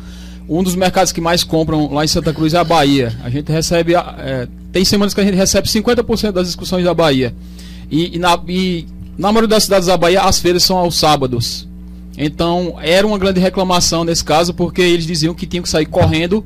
[0.48, 3.12] um dos mercados que mais compram lá em Santa Cruz é a Bahia.
[3.22, 7.34] A gente recebe, é, tem semanas que a gente recebe 50% das discussões da Bahia.
[7.90, 8.86] E, e, na, e
[9.18, 11.68] na maioria das cidades da Bahia, as feiras são aos sábados.
[12.16, 16.44] Então, era uma grande reclamação nesse caso, porque eles diziam que tinham que sair correndo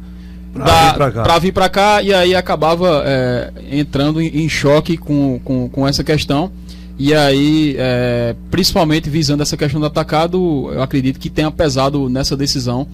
[0.53, 1.97] para vir para cá.
[1.97, 2.03] cá.
[2.03, 6.51] e aí acabava é, entrando em, em, choque com, com, com, essa questão.
[6.99, 12.37] E aí, é, principalmente visando essa questão do atacado, eu acredito que tenha pesado nessa
[12.37, 12.87] decisão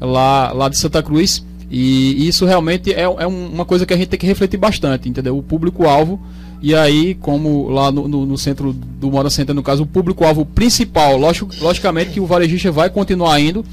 [0.00, 1.44] lá, lá de Santa Cruz.
[1.70, 5.36] E isso realmente é, é uma coisa que a gente tem que refletir bastante, entendeu?
[5.36, 6.20] O público-alvo
[6.62, 10.44] e aí, como lá no, no, no centro do Moda Center, no caso, o público-alvo
[10.44, 13.64] principal, lógico, logicamente que o varejista vai continuar indo,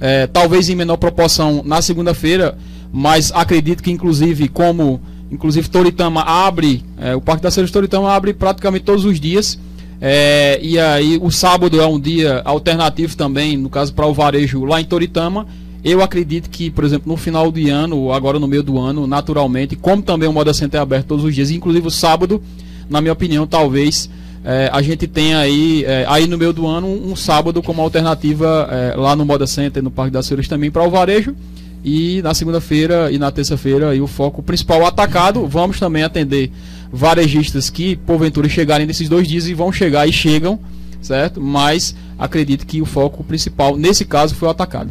[0.00, 2.56] é, talvez em menor proporção na segunda-feira,
[2.92, 8.34] mas acredito que inclusive como inclusive Toritama abre, é, o Parque da Ceres Toritama abre
[8.34, 9.58] praticamente todos os dias.
[10.00, 14.64] É, e aí o sábado é um dia alternativo também, no caso para o varejo
[14.64, 15.46] lá em Toritama.
[15.82, 19.76] Eu acredito que, por exemplo, no final de ano, agora no meio do ano, naturalmente,
[19.76, 22.42] como também o Moda Center é aberto todos os dias, inclusive o sábado,
[22.88, 24.10] na minha opinião, talvez
[24.44, 28.68] é, a gente tenha aí, é, aí no meio do ano um, sábado como alternativa
[28.70, 31.34] é, lá no Moda Center, no Parque das Feiras também para o varejo.
[31.82, 35.46] E na segunda-feira e na terça-feira o foco principal atacado.
[35.46, 36.50] Vamos também atender
[36.92, 40.58] varejistas que porventura chegarem nesses dois dias e vão chegar e chegam,
[41.00, 41.40] certo?
[41.40, 44.90] Mas acredito que o foco principal nesse caso foi o atacado.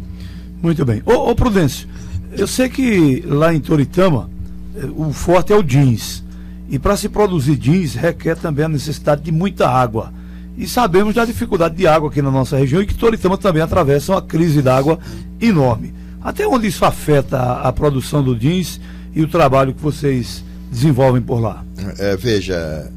[0.62, 1.02] Muito bem.
[1.06, 1.88] Ô, ô Prudêncio,
[2.36, 4.30] eu sei que lá em Toritama
[4.76, 6.22] eh, o forte é o jeans.
[6.68, 10.12] E para se produzir jeans requer também a necessidade de muita água.
[10.56, 14.12] E sabemos da dificuldade de água aqui na nossa região e que Toritama também atravessa
[14.12, 14.98] uma crise d'água
[15.40, 15.94] enorme.
[16.22, 18.80] Até onde isso afeta a, a, produção do jeans
[19.14, 21.64] e o trabalho que vocês desenvolvem por lá?
[21.98, 22.92] É, veja,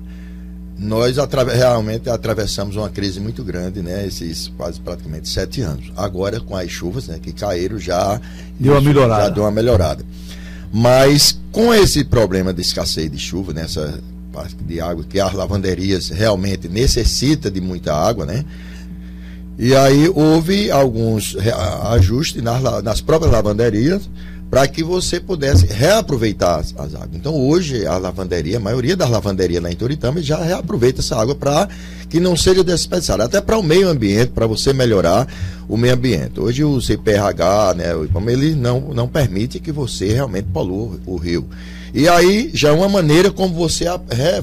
[0.77, 1.17] nós
[1.55, 4.05] realmente atravessamos uma crise muito grande, né?
[4.05, 5.91] Esses quase praticamente sete anos.
[5.95, 8.19] Agora, com as chuvas né, que caíram, já
[8.59, 9.23] deu uma melhorada.
[9.23, 10.05] Já deu uma melhorada.
[10.71, 13.99] Mas com esse problema de escassez de chuva, nessa
[14.31, 18.43] parte de água, que as lavanderias realmente necessita de muita água, né?
[19.57, 21.37] E aí houve alguns
[21.91, 24.09] ajustes nas, nas próprias lavanderias
[24.53, 27.15] para que você pudesse reaproveitar as, as, águas.
[27.15, 31.33] Então hoje a lavanderia, a maioria das lavanderias lá em Toritama já reaproveita essa água
[31.33, 31.67] para
[32.07, 35.27] que não seja desperdiçada, até para o meio ambiente, para você melhorar
[35.67, 36.39] o meio ambiente.
[36.39, 37.85] Hoje o CPRH, né,
[38.27, 41.47] ele não, não permite que você realmente polua o rio.
[41.91, 43.85] E aí já é uma maneira como você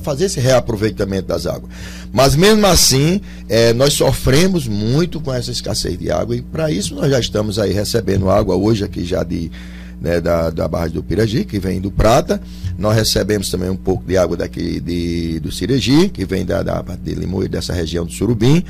[0.03, 1.71] fazer esse reaproveitamento das águas.
[2.13, 6.97] Mas mesmo assim, é, nós sofremos muito com essa escassez de água e para isso
[6.97, 9.53] nós já estamos aí recebendo água hoje aqui já de
[10.01, 12.41] né, da, da barragem do Piragi, que vem do Prata.
[12.79, 16.83] Nós recebemos também um pouco de água daqui de, do Ciregi, que vem da, da
[17.03, 18.65] de Limoeiro, dessa região do Surubim.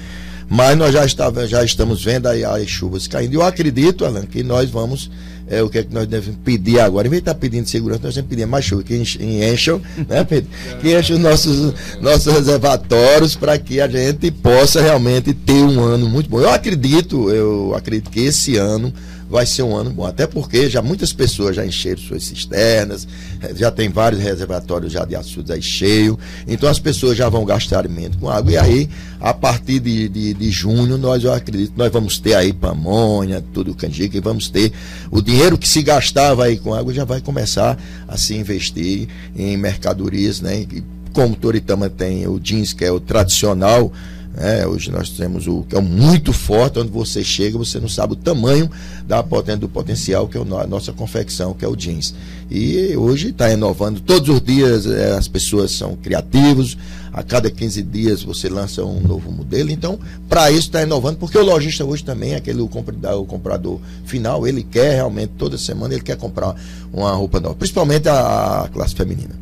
[0.49, 3.35] mas nós já, estava, já estamos vendo aí as chuvas caindo.
[3.35, 5.11] Eu acredito, Alan, que nós vamos
[5.51, 7.09] é o que é que nós devemos pedir agora.
[7.09, 10.23] Em vez de estar pedindo segurança, nós temos que pedir mais chuva, que encham, né,
[10.25, 10.49] Pedro?
[10.81, 16.31] Que os nossos, nossos reservatórios para que a gente possa realmente ter um ano muito
[16.31, 16.41] bom.
[16.41, 18.95] Eu acredito, eu acredito que esse ano
[19.31, 20.05] vai ser um ano bom.
[20.05, 23.07] Até porque já muitas pessoas já encheram suas cisternas,
[23.55, 26.19] já tem vários reservatórios já de açudes aí cheio.
[26.49, 28.51] Então as pessoas já vão gastar alimento com água.
[28.51, 28.91] E aí,
[29.21, 33.75] a partir de, de, de junho, nós eu acredito nós vamos ter aí pamonha, tudo
[33.75, 34.73] canjica, e vamos ter
[35.11, 39.57] o dinheiro que se gastava aí com água já vai começar a se investir em
[39.57, 40.61] mercadorias, né?
[40.61, 43.93] E como Toritama tem o jeans, que é o tradicional,
[44.37, 48.13] é, hoje nós temos o que é muito forte, onde você chega, você não sabe
[48.13, 48.71] o tamanho
[49.07, 52.15] da do potencial que é a nossa confecção, que é o jeans.
[52.51, 54.01] E hoje está inovando.
[54.01, 56.77] Todos os dias é, as pessoas são criativos,
[57.13, 59.71] a cada 15 dias você lança um novo modelo.
[59.71, 63.81] Então, para isso está inovando, porque o lojista hoje também, aquele o comprador, o comprador
[64.05, 66.55] final, ele quer realmente toda semana, ele quer comprar
[66.93, 69.40] uma roupa nova, principalmente a classe feminina.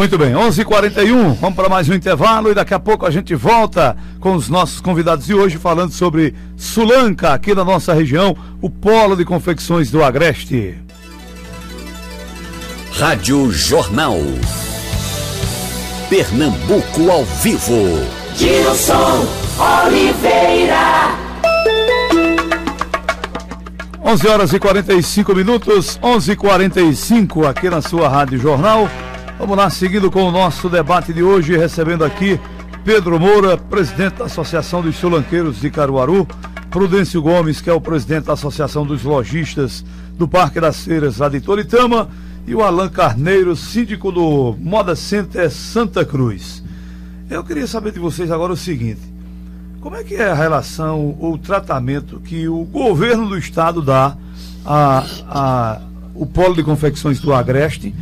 [0.00, 0.48] Muito bem, 11:41.
[0.48, 4.34] h 41 vamos para mais um intervalo e daqui a pouco a gente volta com
[4.34, 9.26] os nossos convidados de hoje falando sobre Sulanca, aqui na nossa região, o polo de
[9.26, 10.74] confecções do Agreste.
[12.98, 14.16] Rádio Jornal.
[16.08, 18.02] Pernambuco ao vivo.
[18.34, 19.26] Gilson
[19.84, 21.14] Oliveira.
[24.02, 28.88] 11 horas e 45 minutos, 11:45 aqui na sua Rádio Jornal.
[29.40, 32.38] Vamos lá, seguindo com o nosso debate de hoje, recebendo aqui
[32.84, 36.28] Pedro Moura, presidente da Associação dos Sulanqueiros de Caruaru,
[36.70, 41.30] Prudêncio Gomes, que é o presidente da Associação dos Lojistas do Parque das Feiras lá
[41.30, 42.10] de Toritama,
[42.46, 46.62] e o Alan Carneiro, síndico do Moda Center Santa Cruz.
[47.30, 49.00] Eu queria saber de vocês agora o seguinte:
[49.80, 54.14] como é que é a relação ou o tratamento que o governo do estado dá
[54.66, 55.80] a, a
[56.14, 57.94] o polo de confecções do Agreste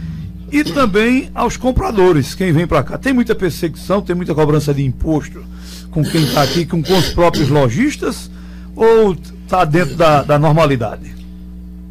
[0.51, 2.99] e também aos compradores, quem vem para cá.
[2.99, 5.45] Tem muita perseguição, tem muita cobrança de imposto
[5.91, 8.31] com quem está aqui, com, com os próprios lojistas,
[8.75, 11.15] ou está dentro da, da normalidade?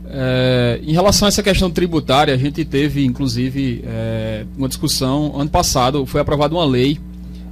[0.10, 5.34] É, em relação a essa questão tributária, a gente teve, inclusive, é, uma discussão.
[5.38, 6.98] Ano passado foi aprovada uma lei,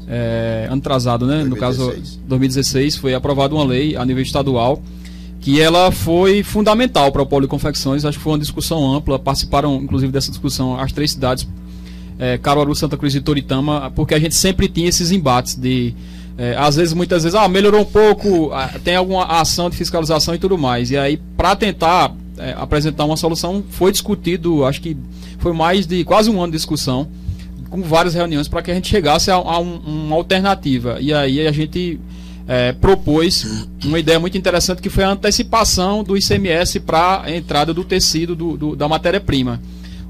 [0.07, 1.43] é, ano atrasado, né?
[1.43, 1.49] 2016.
[1.49, 4.81] No caso, 2016, foi aprovada uma lei a nível estadual
[5.45, 8.03] que ela foi fundamental para o Polo de Confecções.
[8.03, 9.19] Acho que foi uma discussão ampla.
[9.19, 11.47] Participaram, inclusive, dessa discussão as três cidades,
[12.17, 15.93] é, Caruaru, Santa Cruz e Toritama, porque a gente sempre tinha esses embates de.
[16.35, 18.49] É, às vezes, muitas vezes, ah, melhorou um pouco,
[18.83, 20.89] tem alguma ação de fiscalização e tudo mais.
[20.89, 24.97] E aí, para tentar é, apresentar uma solução, foi discutido, acho que
[25.37, 27.07] foi mais de quase um ano de discussão,
[27.69, 30.97] com várias reuniões, para que a gente chegasse a, a um, uma alternativa.
[30.99, 31.99] E aí a gente
[32.47, 37.73] é, propôs uma ideia muito interessante que foi a antecipação do ICMS para a entrada
[37.73, 39.61] do tecido do, do, da matéria-prima.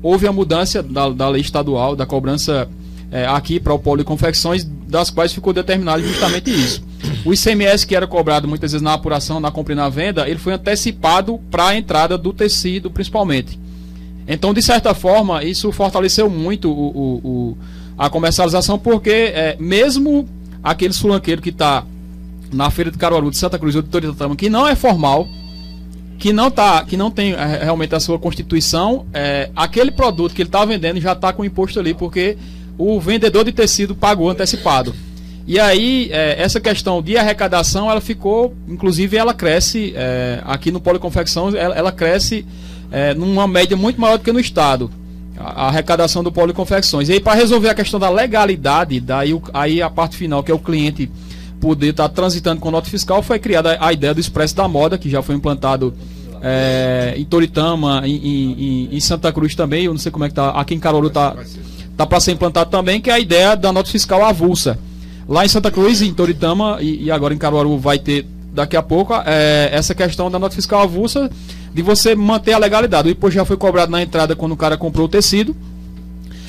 [0.01, 2.67] Houve a mudança da, da lei estadual, da cobrança
[3.11, 6.83] é, aqui para o polo de confecções, das quais ficou determinado justamente isso.
[7.23, 10.39] O ICMS que era cobrado muitas vezes na apuração, na compra e na venda, ele
[10.39, 13.59] foi antecipado para a entrada do tecido, principalmente.
[14.27, 17.57] Então, de certa forma, isso fortaleceu muito o, o, o
[17.97, 20.27] a comercialização, porque é, mesmo
[20.61, 21.85] aquele sulanqueiro que está
[22.55, 25.27] na feira de Caruaru de Santa Cruz ou de Toritama, que não é formal,
[26.17, 30.41] que não tá, que não tem é, realmente a sua constituição, é, aquele produto que
[30.41, 32.37] ele está vendendo já está com imposto ali, porque
[32.77, 34.95] o vendedor de tecido pagou antecipado.
[35.47, 40.81] E aí, é, essa questão de arrecadação, ela ficou, inclusive, ela cresce é, aqui no
[40.81, 42.45] Polo Confecção, ela, ela cresce
[42.91, 44.89] é, numa média muito maior do que no Estado.
[45.37, 47.09] A, a arrecadação do Polo Confecções.
[47.09, 50.55] E aí, para resolver a questão da legalidade, daí aí a parte final, que é
[50.55, 51.11] o cliente
[51.59, 54.97] poder estar tá transitando com nota fiscal, foi criada a ideia do Expresso da Moda,
[54.97, 55.93] que já foi implantado
[56.41, 60.35] é, em Toritama, em, em, em, Santa Cruz também, eu não sei como é que
[60.35, 61.35] tá, aqui em Caruaru tá,
[61.97, 64.77] tá para ser implantado também, que é a ideia da nota fiscal avulsa.
[65.27, 68.83] Lá em Santa Cruz, em Toritama e, e agora em Caruaru vai ter daqui a
[68.83, 71.29] pouco é, essa questão da nota fiscal avulsa
[71.73, 73.09] de você manter a legalidade.
[73.09, 75.55] O imposto já foi cobrado na entrada quando o cara comprou o tecido,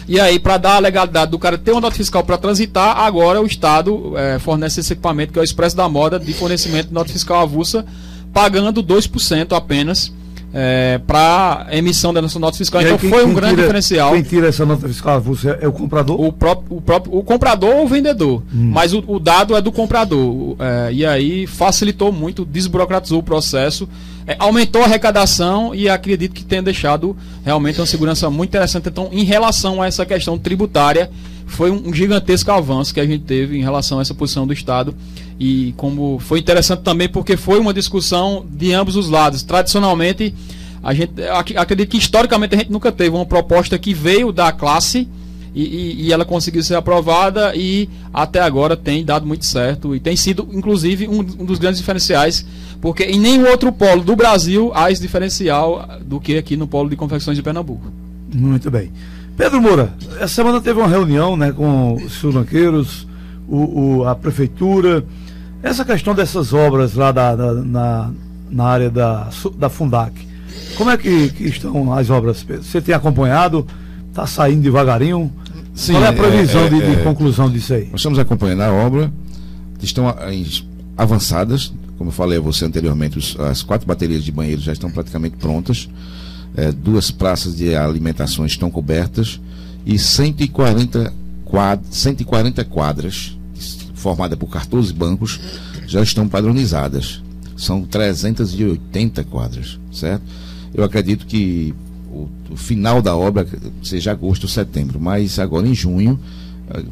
[0.09, 3.41] e aí, para dar a legalidade do cara ter uma nota fiscal para transitar, agora
[3.41, 6.95] o Estado é, fornece esse equipamento, que é o Expresso da Moda, de fornecimento de
[6.95, 7.85] nota fiscal avulsa,
[8.33, 10.13] pagando 2% apenas.
[10.59, 12.81] É, para emissão dessa nota fiscal.
[12.81, 14.13] Então quem, foi um grande tira, diferencial.
[14.13, 16.19] Quem tira essa nota fiscal avulsa é o comprador?
[16.19, 18.43] O próprio, o, próprio, o comprador ou o vendedor.
[18.55, 18.71] Hum.
[18.73, 20.57] Mas o, o, dado é do comprador.
[20.59, 23.87] É, e aí facilitou muito, desburocratizou o processo
[24.27, 28.89] é, aumentou a arrecadação e acredito que tenha deixado realmente uma segurança muito interessante.
[28.89, 31.11] Então, em relação a essa questão tributária,
[31.47, 34.95] foi um, gigantesco avanço que a gente teve em relação a essa posição do Estado.
[35.39, 39.43] E como foi interessante também porque foi uma discussão de ambos os lados.
[39.45, 40.35] Tradicionalmente,
[40.83, 41.13] a gente
[41.57, 45.09] acredito que historicamente a gente nunca teve uma proposta que veio da classe
[45.57, 50.01] e, e, e, ela conseguiu ser aprovada e até agora tem dado muito certo e
[50.01, 52.45] tem sido inclusive um, um, dos grandes diferenciais
[52.79, 56.91] porque em nenhum outro polo do Brasil há esse diferencial do que aqui no polo
[56.91, 57.91] de confecções de Pernambuco.
[58.35, 58.93] Muito bem.
[59.35, 63.09] Pedro Moura, essa semana teve uma reunião né, com os sulanqueiros,
[63.49, 65.07] o, o, a prefeitura,
[65.63, 68.11] essa questão dessas obras lá da, da na,
[68.51, 70.13] na área da, da Fundac.
[70.77, 72.63] Como é que, que estão as obras, Pedro?
[72.63, 73.67] Você tem acompanhado?
[74.11, 75.33] Está saindo devagarinho?
[75.77, 77.89] Sim, Qual é a previsão é, é, de, de é, conclusão disso aí?
[77.93, 79.13] Nós estamos acompanhando a obra,
[79.83, 80.07] estão
[80.97, 84.91] avançadas, como eu falei a você anteriormente, os, as quatro baterias de banheiros já estão
[84.91, 85.89] praticamente prontas,
[86.57, 89.39] é, duas praças de alimentação estão cobertas
[89.85, 91.13] e 140,
[91.45, 93.39] quad, 140 quadras,
[93.95, 95.39] formadas por 14 bancos,
[95.87, 97.23] já estão padronizadas.
[97.55, 100.23] São 380 quadras, certo?
[100.75, 101.75] Eu acredito que
[102.17, 103.47] o, o, final da obra
[103.83, 106.19] seja agosto ou setembro, mas agora em junho,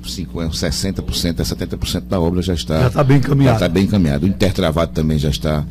[0.04, 1.02] 50, 60%,
[1.36, 3.58] 70% da obra já está, já está bem encaminhado.
[3.58, 4.26] Já está bem encaminhado.
[4.26, 5.64] O intertravado também já está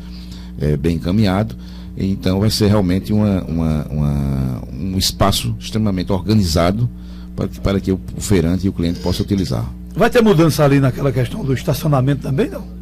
[0.58, 1.56] é, bem encaminhado.
[1.96, 6.90] Então vai ser realmente uma, uma, uma, um espaço extremamente organizado
[7.36, 9.64] para que, para que o, o feirante e o cliente possam utilizar.
[9.96, 12.73] Vai ter mudança ali naquela questão do estacionamento também, não?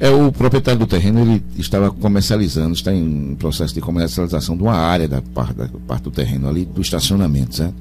[0.00, 4.76] É, o proprietário do terreno ele estava comercializando, está em processo de comercialização de uma
[4.76, 7.74] área da parte, da parte do terreno ali, do estacionamento, certo?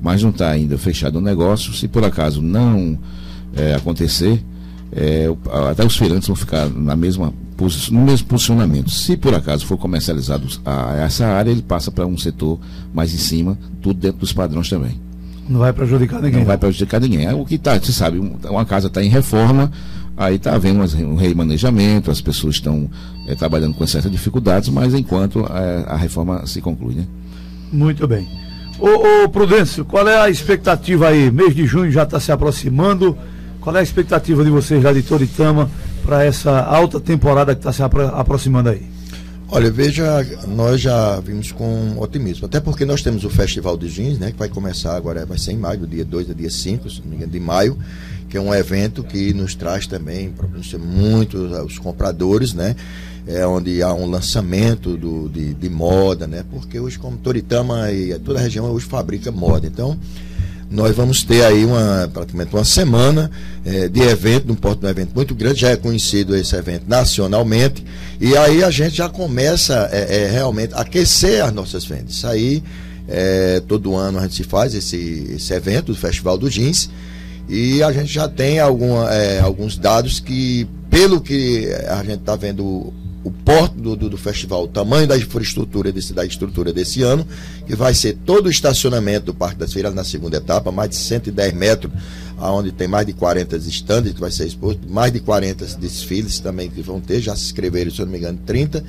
[0.00, 1.72] Mas não está ainda fechado o negócio.
[1.74, 2.98] Se por acaso não
[3.54, 4.42] é, acontecer,
[4.90, 5.26] é,
[5.70, 7.32] até os feirantes vão ficar na mesma
[7.90, 8.90] no mesmo posicionamento.
[8.90, 12.58] Se por acaso for comercializado a, essa área, ele passa para um setor
[12.92, 15.00] mais em cima, tudo dentro dos padrões também.
[15.48, 16.40] Não vai prejudicar ninguém.
[16.40, 17.26] Não vai prejudicar ninguém.
[17.26, 19.70] É o que está, você sabe, uma casa está em reforma,
[20.16, 22.88] Aí está havendo um remanejamento, as pessoas estão
[23.26, 26.94] é, trabalhando com certas dificuldades, mas enquanto é, a reforma se conclui.
[26.94, 27.06] Né?
[27.72, 28.28] Muito bem.
[28.78, 31.30] Ô, ô, Prudêncio, qual é a expectativa aí?
[31.30, 33.16] Mês de junho já está se aproximando.
[33.60, 35.70] Qual é a expectativa de vocês lá de Toritama
[36.04, 38.82] para essa alta temporada que está se apro aproximando aí?
[39.48, 44.18] Olha, veja, nós já vimos com otimismo, até porque nós temos o Festival de Jeans,
[44.18, 46.88] né, que vai começar agora, vai ser em maio, do dia 2 ao dia 5,
[46.88, 47.76] se não me engano, de maio,
[48.32, 50.32] que é um evento que nos traz também,
[50.78, 52.74] muito os compradores, né?
[53.26, 56.42] É onde há um lançamento do, de, de moda, né?
[56.50, 59.66] Porque hoje, como Toritama e toda a região hoje fabrica moda.
[59.66, 59.98] Então,
[60.70, 63.30] nós vamos ter aí uma, praticamente uma semana
[63.66, 66.84] é, de evento, um porto de um evento muito grande, já é conhecido esse evento
[66.88, 67.84] nacionalmente,
[68.18, 72.14] e aí a gente já começa é, é, realmente a aquecer as nossas vendas.
[72.14, 72.62] Isso aí,
[73.06, 76.88] é, todo ano a gente faz esse, esse evento, do Festival do Jeans,
[77.48, 82.36] e a gente já tem alguma, é, alguns dados que, pelo que a gente está
[82.36, 82.92] vendo
[83.24, 87.26] o porte do, do, do, festival, o tamanho da infraestrutura desse, da estrutura desse ano,
[87.66, 90.96] que vai ser todo o estacionamento do Parque das Feiras na segunda etapa, mais de
[90.96, 91.92] 110 metros,
[92.38, 96.68] onde tem mais de 40 estandes que vai ser exposto, mais de 40 desfiles também
[96.68, 98.84] que vão ter, já se inscreveram, se eu não me engano, 30.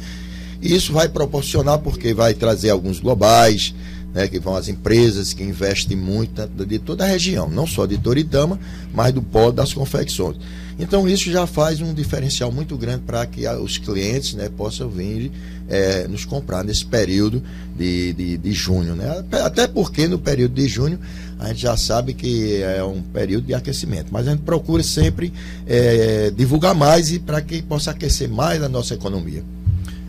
[0.62, 3.76] E isso vai proporcionar, porque vai trazer alguns globais,
[4.14, 7.98] né, que vão as empresas que investem muito de toda a região, não só de
[7.98, 8.60] Toritama,
[8.94, 10.38] mas do pó das confecções.
[10.78, 15.32] Então isso já faz um diferencial muito grande para que os clientes né, possam vir
[15.68, 17.44] é, nos comprar nesse período
[17.78, 18.96] de, de, de, junho.
[18.96, 19.24] Né?
[19.44, 21.00] Até porque no período de junho
[21.40, 25.34] a gente já sabe que é um período de aquecimento, mas a gente procura sempre
[25.68, 29.44] é, divulgar mais e para que possa aquecer mais a nossa economia.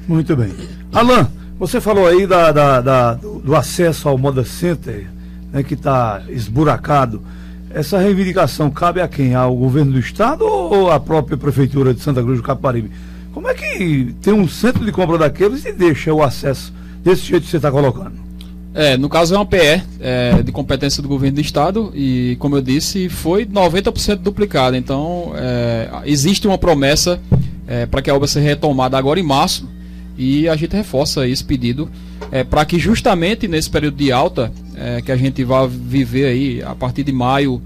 [0.06, 0.52] Muito bem.
[0.92, 1.26] Alain,
[1.58, 5.06] você falou aí da, da, da do acesso ao Moda Center,
[5.52, 7.22] né, que está esburacado.
[7.70, 9.34] Essa reivindicação cabe a quem?
[9.34, 12.90] Ao governo do estado ou à própria prefeitura de Santa Cruz do Caparibe?
[13.32, 17.44] Como é que tem um centro de compra daqueles e deixa o acesso desse jeito
[17.44, 18.24] que você está colocando?
[18.72, 22.56] É, no caso é uma PE é, de competência do governo do estado e, como
[22.56, 24.76] eu disse, foi 90% duplicada.
[24.76, 27.20] Então, é, existe uma promessa
[27.66, 29.68] é, para que a obra seja retomada agora em março
[30.16, 31.90] e a gente reforça esse pedido
[32.30, 36.62] é, para que justamente nesse período de alta é, que a gente vai viver aí
[36.62, 37.60] a partir de maio,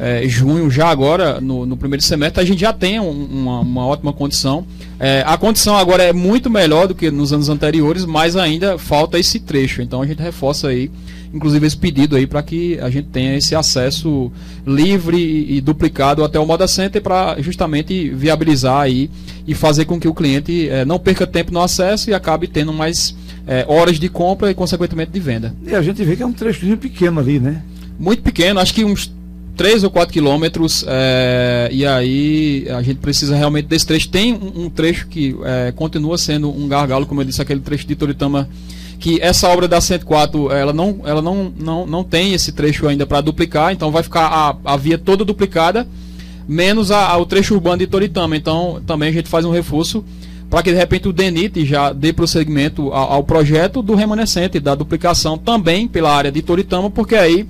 [0.00, 3.86] é, junho, já agora no, no, primeiro semestre, a gente já tenha um, uma, uma,
[3.86, 4.66] ótima condição.
[4.98, 9.18] É, a condição agora é muito melhor do que nos anos anteriores, mas ainda falta
[9.18, 9.82] esse trecho.
[9.82, 10.90] Então a gente reforça aí
[11.32, 14.32] inclusive esse pedido aí para que a gente tenha esse acesso
[14.66, 19.10] livre e, duplicado até o Moda Center para justamente viabilizar aí
[19.46, 22.72] e fazer com que o cliente é, não perca tempo no acesso e acabe tendo
[22.72, 23.14] mais
[23.46, 25.54] é, horas de compra e, consequentemente, de venda.
[25.64, 27.62] E a gente vê que é um trecho pequeno ali, né?
[27.98, 29.12] Muito pequeno, acho que uns
[29.56, 34.08] 3 ou 4 quilômetros, é, e aí a gente precisa realmente desse trecho.
[34.08, 37.86] Tem um, um trecho que é, continua sendo um gargalo, como eu disse, aquele trecho
[37.86, 38.48] de Toritama,
[38.98, 43.06] que essa obra da 104, ela não, ela não, não, não tem esse trecho ainda
[43.06, 45.88] para duplicar, então vai ficar a, a via toda duplicada,
[46.46, 48.36] menos a, a, o trecho urbano de Toritama.
[48.36, 50.04] Então também a gente faz um reforço
[50.50, 54.74] para que de repente o DENIT já dê prosseguimento ao, ao projeto do remanescente, da
[54.74, 57.46] duplicação também pela área de Toritama, porque aí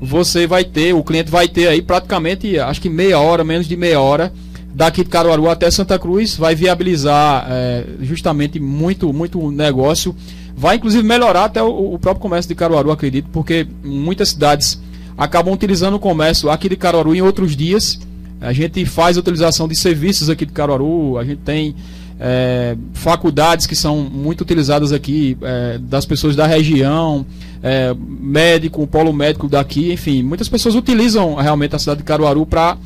[0.00, 3.76] você vai ter, o cliente vai ter aí praticamente, acho que meia hora, menos de
[3.76, 4.32] meia hora,
[4.72, 10.14] daqui de Caruaru até Santa Cruz, vai viabilizar é, justamente muito, muito negócio,
[10.56, 14.80] vai inclusive melhorar até o, o, próprio comércio de Caruaru, acredito, porque muitas cidades
[15.16, 17.98] acabam utilizando o comércio aqui de Caruaru em outros dias.
[18.40, 21.74] A gente faz utilização de serviços aqui de Caruaru, a gente tem
[22.20, 27.26] é, faculdades que são muito utilizadas aqui, é, das pessoas da região,
[27.62, 32.76] é, médico, polo médico daqui, enfim, muitas pessoas utilizam realmente a cidade de Caruaru para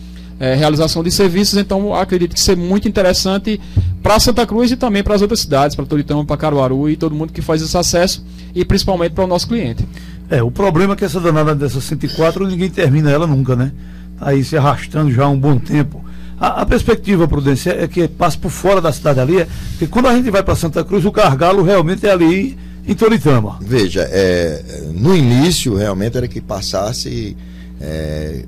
[0.40, 3.60] é, realização de serviços, então acredito que ser muito interessante
[4.02, 7.14] para Santa Cruz e também para as outras cidades, para Toritama, para Caruaru e todo
[7.14, 9.86] mundo que faz esse acesso e principalmente para o nosso cliente.
[10.28, 13.70] É, o problema é que essa danada dessa 104 ninguém termina ela nunca, né?
[14.18, 16.02] Tá aí se arrastando já há um bom tempo.
[16.40, 20.08] A, a, perspectiva, Prudência, é que passe por fora da cidade ali, é, porque quando
[20.08, 23.59] a gente vai para Santa Cruz, o gargalo realmente é ali em Toritama.
[23.61, 27.37] Veja, é, no início realmente era que passasse
[27.80, 28.45] é,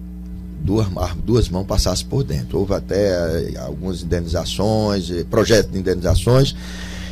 [0.61, 0.87] duas,
[1.25, 2.59] duas mãos passassem por dentro.
[2.59, 6.55] Houve até é, algumas indenizações, é, projetos de indenizações.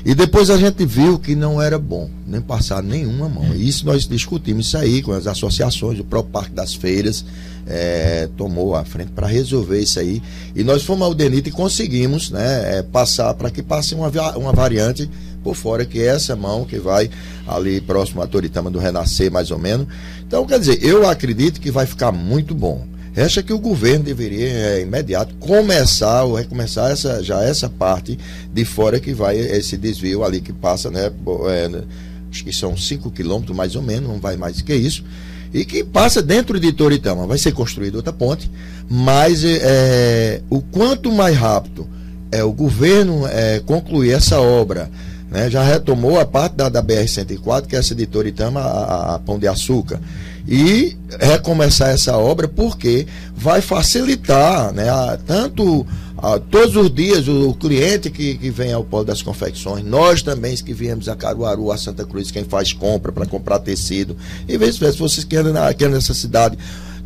[0.04, 3.54] E depois a gente viu que não era bom nem passar nenhuma mão.
[3.54, 7.24] E isso nós discutimos isso aí com as associações, o próprio Parque das Feiras
[7.66, 10.20] é, tomou a frente para resolver isso aí.
[10.56, 14.52] E nós fomos ao DENIT e conseguimos né, é, passar para que passe uma, uma
[14.52, 15.08] variante
[15.42, 17.10] por fora, que é essa mão que vai
[17.46, 19.86] ali próximo à Toritama do Renascer, mais ou menos.
[20.26, 22.86] Então, quer dizer, eu acredito que vai ficar muito bom.
[23.12, 28.18] Resta que o governo deveria, é, imediato, começar ou recomeçar essa, já essa parte
[28.52, 31.12] de fora que vai esse desvio ali que passa, né?
[31.50, 31.82] É,
[32.30, 35.04] acho que são 5 quilômetros mais ou menos, não vai mais que isso.
[35.52, 37.26] E que passa dentro de Toritama.
[37.26, 38.50] Vai ser construída outra ponte,
[38.88, 41.86] mas é, o quanto mais rápido
[42.32, 44.90] é, o governo é, concluir essa obra
[45.32, 49.18] né, já retomou a parte da, da BR-104, que é essa de Toritama a, a,
[49.18, 49.98] Pão de Açúcar.
[50.46, 55.86] E recomeçar essa obra porque vai facilitar né, a, tanto
[56.18, 60.20] a, todos os dias o, o cliente que, que vem ao Polo das Confecções, nós
[60.20, 64.14] também que viemos a Caruaru, a Santa Cruz, quem faz compra para comprar tecido,
[64.46, 66.58] e se vocês querem, querem nessa cidade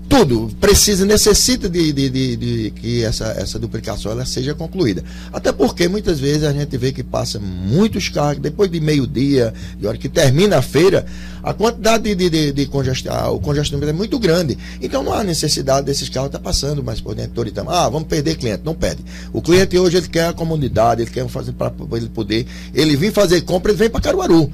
[0.08, 5.04] tudo precisa, necessita de, de, de, de, que essa, essa duplicação ela seja concluída.
[5.32, 9.86] Até porque muitas vezes a gente vê que passa muitos carros, depois de meio-dia, de
[9.86, 11.04] hora que termina a feira,
[11.42, 14.56] a quantidade de, de, de congestão, o congestionamento é muito grande.
[14.80, 17.72] Então não há necessidade desses carros estar tá passando mais por dentro do Toritama.
[17.72, 18.62] Ah, vamos perder cliente.
[18.64, 19.04] Não perde.
[19.32, 22.46] O cliente hoje ele quer a comunidade, ele quer fazer para ele poder.
[22.74, 24.50] Ele vir fazer compra, ele vem para Caruaru.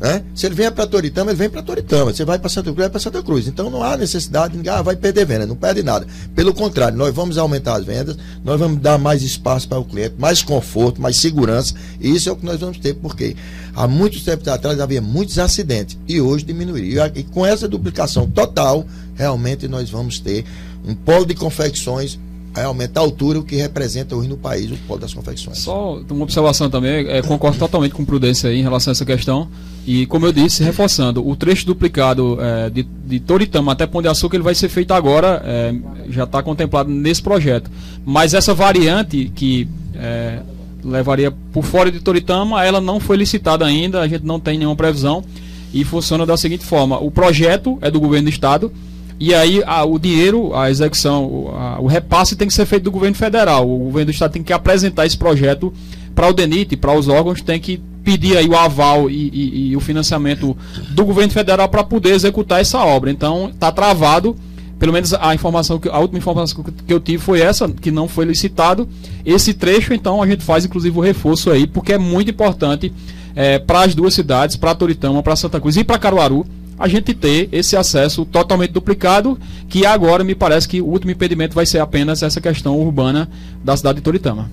[0.00, 0.22] Né?
[0.34, 2.10] Se ele vem para Toritama, ele vem para Toritama.
[2.10, 3.46] Você vai para Santa Cruz, vai para Santa Cruz.
[3.46, 6.06] Então não há necessidade de ah, vai perder venda, não perde nada.
[6.34, 10.14] Pelo contrário, nós vamos aumentar as vendas, nós vamos dar mais espaço para o cliente,
[10.18, 11.74] mais conforto, mais segurança.
[12.00, 13.36] E isso é o que nós vamos ter, porque
[13.74, 17.12] há muitos tempos atrás havia muitos acidentes e hoje diminuiria.
[17.14, 20.46] E com essa duplicação total, realmente nós vamos ter
[20.82, 22.18] um polo de confecções
[22.54, 25.58] realmente a altura o que representa hoje no país o polo das confecções.
[25.58, 29.48] Só uma observação também, é, concordo totalmente com prudência em relação a essa questão.
[29.86, 34.08] E como eu disse, reforçando, o trecho duplicado é, de, de Toritama até Pão de
[34.08, 35.74] Açúcar ele vai ser feito agora, é,
[36.08, 37.70] já está contemplado nesse projeto.
[38.04, 40.40] Mas essa variante que é,
[40.84, 44.76] levaria por fora de Toritama, ela não foi licitada ainda, a gente não tem nenhuma
[44.76, 45.24] previsão.
[45.72, 48.72] E funciona da seguinte forma: o projeto é do governo do estado
[49.20, 52.84] e aí a, o dinheiro, a execução, o, a, o repasse tem que ser feito
[52.84, 53.70] do governo federal.
[53.70, 55.70] O governo do estado tem que apresentar esse projeto
[56.14, 59.76] para o DENIT, para os órgãos, tem que pedir aí o aval e, e, e
[59.76, 60.56] o financiamento
[60.88, 63.10] do governo federal para poder executar essa obra.
[63.10, 64.34] Então está travado.
[64.78, 68.24] Pelo menos a informação a última informação que eu tive foi essa, que não foi
[68.24, 68.88] licitado.
[69.26, 72.90] Esse trecho, então, a gente faz inclusive o reforço aí, porque é muito importante
[73.36, 76.46] é, para as duas cidades, para Toritama, para Santa Cruz e para Caruaru,
[76.80, 81.54] a gente ter esse acesso totalmente duplicado, que agora me parece que o último impedimento
[81.54, 83.28] vai ser apenas essa questão urbana
[83.62, 84.50] da cidade de Toritama.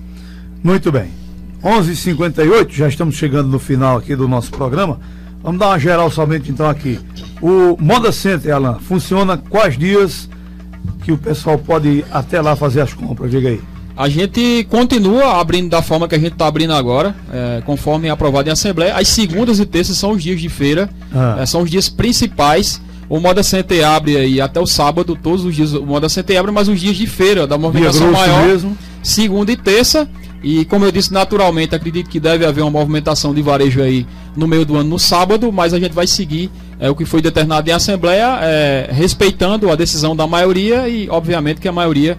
[0.62, 1.08] Muito bem.
[1.64, 5.00] 11h58, já estamos chegando no final aqui do nosso programa.
[5.42, 7.00] Vamos dar uma geral somente então aqui.
[7.40, 10.28] O Moda Center, Alan, funciona quais dias
[11.02, 13.30] que o pessoal pode ir até lá fazer as compras?
[13.30, 13.60] Diga aí.
[13.98, 18.48] A gente continua abrindo da forma que a gente está abrindo agora, é, conforme aprovado
[18.48, 18.94] em Assembleia.
[18.94, 21.38] As segundas e terças são os dias de feira, Ah.
[21.40, 22.80] é, são os dias principais.
[23.08, 26.52] O Moda Center abre aí até o sábado, todos os dias o Moda Center abre,
[26.52, 28.78] mas os dias de feira, da movimentação maior, mesmo.
[29.02, 30.08] segunda e terça.
[30.44, 34.46] E como eu disse, naturalmente, acredito que deve haver uma movimentação de varejo aí no
[34.46, 37.68] meio do ano no sábado, mas a gente vai seguir é, o que foi determinado
[37.68, 42.16] em Assembleia, é, respeitando a decisão da maioria e, obviamente, que a maioria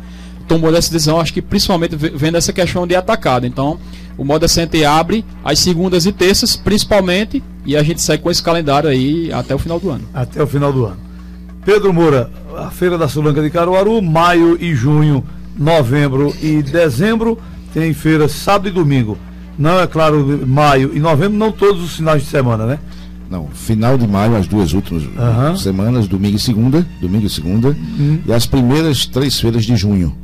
[0.49, 3.45] tomou essa decisão, acho que principalmente ve- vendo essa questão de atacado.
[3.45, 3.79] Então,
[4.17, 8.43] o Moda Center abre às segundas e terças, principalmente, e a gente segue com esse
[8.43, 10.03] calendário aí até o final do ano.
[10.13, 10.97] até o final do ano.
[11.63, 15.23] Pedro Moura, a Feira da Sulanca de Caruaru, maio e junho,
[15.57, 17.37] novembro e dezembro,
[17.73, 19.17] tem feira sábado e domingo.
[19.57, 22.79] Não é claro, maio e novembro, não todos os finais de semana, né?
[23.29, 25.55] Não, final de maio, as duas últimas Aham.
[25.55, 27.77] semanas, domingo e segunda, domingo e segunda,
[28.25, 30.15] e as primeiras três feiras de junho,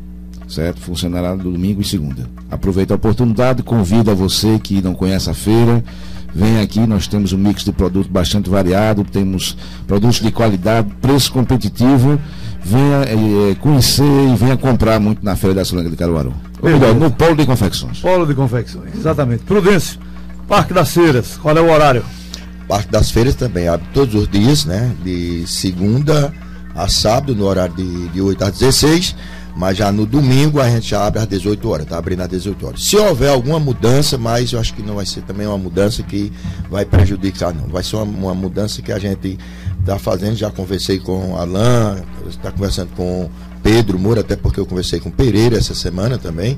[0.47, 0.81] certo?
[0.81, 2.27] Funcionará no domingo e segunda.
[2.49, 5.83] Aproveita a oportunidade, convido a você que não conhece a feira,
[6.33, 11.31] vem aqui, nós temos um mix de produto bastante variado, temos produtos de qualidade, preço
[11.31, 12.19] competitivo,
[12.63, 16.33] venha eh, conhecer e venha comprar muito na Feira da Solange de Caruaru.
[16.61, 17.99] Ou melhor, no Polo de Confecções.
[17.99, 19.43] Polo de confecções, exatamente.
[19.43, 19.99] Prudêncio,
[20.47, 22.03] Parque das Feiras, qual é o horário?
[22.67, 24.91] Parte das feiras também abre todos os dias, né?
[25.03, 26.33] De segunda
[26.73, 29.15] a sábado, no horário de, de 8 às 16.
[29.55, 32.83] Mas já no domingo a gente abre às 18 horas, tá abrindo às 18 horas.
[32.83, 36.31] Se houver alguma mudança, mas eu acho que não vai ser também uma mudança que
[36.69, 37.67] vai prejudicar, não.
[37.67, 39.39] Vai ser uma, uma mudança que a gente
[39.79, 40.35] está fazendo.
[40.35, 43.29] Já conversei com Alain, está conversando com
[43.63, 46.57] Pedro Moura, até porque eu conversei com Pereira essa semana também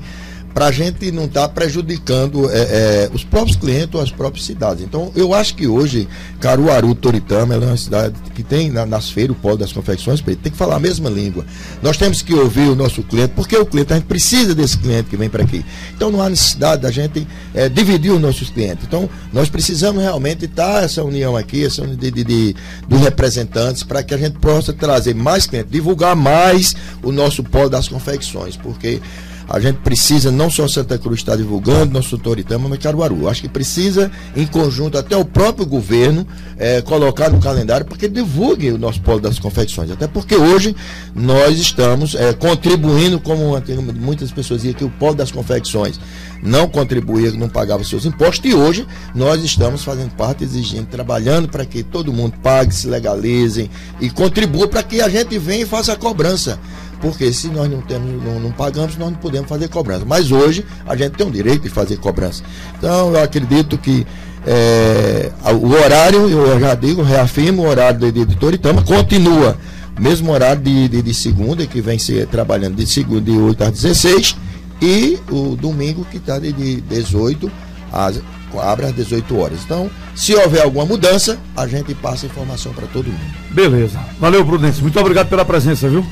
[0.58, 4.82] para a gente não estar prejudicando é, é, os próprios clientes ou as próprias cidades.
[4.82, 6.08] Então, eu acho que hoje,
[6.40, 10.20] Caruaru, Toritama, ela é uma cidade que tem na- nas feiras, o polo das confecções,
[10.20, 11.46] tem que falar a mesma língua.
[11.80, 15.08] Nós temos que ouvir o nosso cliente, porque o cliente, a gente precisa desse cliente
[15.08, 15.64] que vem para aqui.
[15.94, 18.84] Então, não há necessidade da gente é, dividir os nossos clientes.
[18.84, 22.56] Então, nós precisamos realmente estar essa união aqui, essa união de, de, de-
[22.88, 27.70] dos representantes, para que a gente possa trazer mais clientes, divulgar mais o nosso polo
[27.70, 29.00] das confecções, porque
[29.48, 33.28] a gente precisa, não só Santa Cruz está divulgando, nosso Toritama, mas Caruaru.
[33.28, 36.26] Acho que precisa, em conjunto, até o próprio governo,
[36.58, 39.90] eh, colocar no calendário para que divulgue o nosso polo das confecções.
[39.90, 40.76] Até porque hoje
[41.14, 43.54] nós estamos eh, contribuindo, como
[43.94, 45.98] muitas pessoas diziam que o polo das confecções
[46.42, 51.64] não contribuía, não pagava seus impostos, e hoje nós estamos fazendo parte, exigindo, trabalhando para
[51.64, 53.70] que todo mundo pague, se legalizem
[54.00, 56.58] e contribua para que a gente venha e faça a cobrança.
[57.00, 60.04] Porque se nós não temos, não, não pagamos, nós não podemos fazer cobrança.
[60.04, 62.42] Mas hoje a gente tem o direito de fazer cobrança.
[62.76, 64.06] Então eu acredito que
[64.46, 69.56] é, o horário, eu já digo, reafirmo, o horário de, de Toritama continua.
[69.98, 73.72] Mesmo horário de, de, de segunda, que vem ser trabalhando de segunda de 8 às
[73.72, 74.36] 16,
[74.80, 77.50] e o domingo que está de, de 18
[77.92, 78.20] às
[78.62, 79.58] abre às 18 horas.
[79.62, 83.34] Então, se houver alguma mudança, a gente passa a informação para todo mundo.
[83.50, 84.00] Beleza.
[84.18, 84.82] Valeu, Prudêncio.
[84.82, 86.04] Muito obrigado pela presença, viu?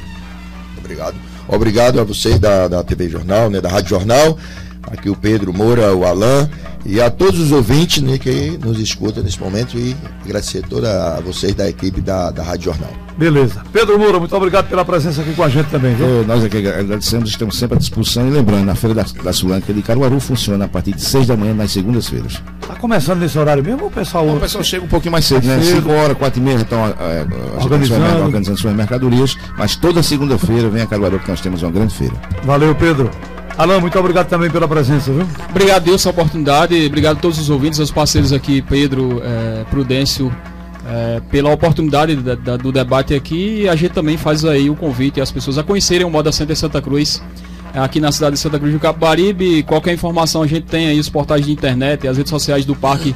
[0.76, 1.16] Obrigado.
[1.48, 4.36] Obrigado a vocês da, da TV Jornal, né, da Rádio Jornal,
[4.82, 6.50] aqui o Pedro Moura, o Alain
[6.86, 11.16] e a todos os ouvintes né, que nos escutam nesse momento e agradecer a toda
[11.16, 12.90] a vocês da equipe da, da Rádio Jornal.
[13.18, 13.62] Beleza.
[13.72, 16.06] Pedro Moura, muito obrigado pela presença aqui com a gente também, viu?
[16.06, 19.72] Eu- nós aqui agradecemos, estamos sempre à disposição e lembrando, a Feira da, da Sulanca
[19.72, 22.42] de Caruaru funciona a partir de 6 da manhã nas segundas-feiras.
[22.66, 24.28] Tá começando nesse horário mesmo ou o pessoal.
[24.28, 25.54] O pessoal chega um pouquinho mais cedo, né?
[25.56, 25.76] Mais cedo.
[25.88, 27.26] 5 horas, 4 e meia, estão é,
[27.62, 28.24] Organizando.
[28.24, 32.14] organizando suas mercadorias, mas toda segunda-feira vem a Caruaru que nós temos uma grande feira.
[32.44, 33.10] Valeu, Pedro.
[33.58, 35.26] Alain, muito obrigado também pela presença, viu?
[35.48, 36.86] Obrigado, Deus, pela oportunidade.
[36.86, 40.30] Obrigado a todos os ouvintes, aos parceiros aqui, Pedro, eh, Prudêncio,
[40.86, 43.62] eh, pela oportunidade da- da- do debate aqui.
[43.62, 46.54] E a gente também faz aí o convite às pessoas a conhecerem o Moda Center
[46.54, 47.22] Santa Cruz,
[47.74, 49.62] eh, aqui na cidade de Santa Cruz do Capibaribe.
[49.62, 53.14] Qualquer informação a gente tem aí os portais de internet as redes sociais do parque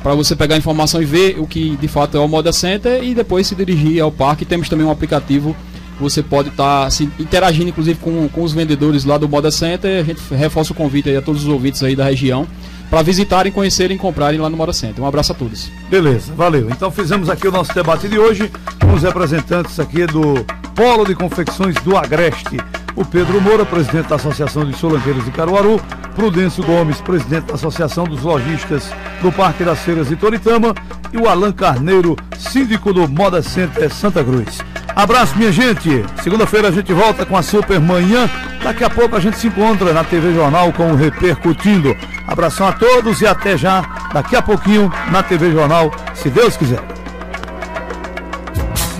[0.00, 3.02] para você pegar a informação e ver o que de fato é o Moda Center
[3.02, 4.44] e depois se dirigir ao parque.
[4.44, 5.56] Temos também um aplicativo
[6.00, 10.00] você pode estar se interagindo, inclusive, com, com os vendedores lá do Moda Center.
[10.00, 12.46] A gente reforça o convite aí a todos os ouvintes aí da região
[12.92, 15.02] para visitarem, conhecerem e comprarem lá no Moda Center.
[15.02, 15.70] Um abraço a todos.
[15.88, 16.68] Beleza, valeu.
[16.68, 21.14] Então fizemos aqui o nosso debate de hoje com os representantes aqui do Polo de
[21.14, 22.58] Confecções do Agreste.
[22.94, 25.80] O Pedro Moura, presidente da Associação de Solanqueiros de Caruaru,
[26.14, 28.90] Prudêncio Gomes, presidente da Associação dos Lojistas
[29.22, 30.74] do Parque das Feiras de Toritama
[31.12, 34.58] e o Alan Carneiro, síndico do Moda Center Santa Cruz.
[34.94, 36.04] Abraço, minha gente.
[36.22, 38.28] Segunda-feira a gente volta com a Super Manhã.
[38.62, 41.96] Daqui a pouco a gente se encontra na TV Jornal com o Repercutindo.
[42.26, 43.82] Abração a todos e até já,
[44.12, 46.80] daqui a pouquinho, na TV Jornal, se Deus quiser.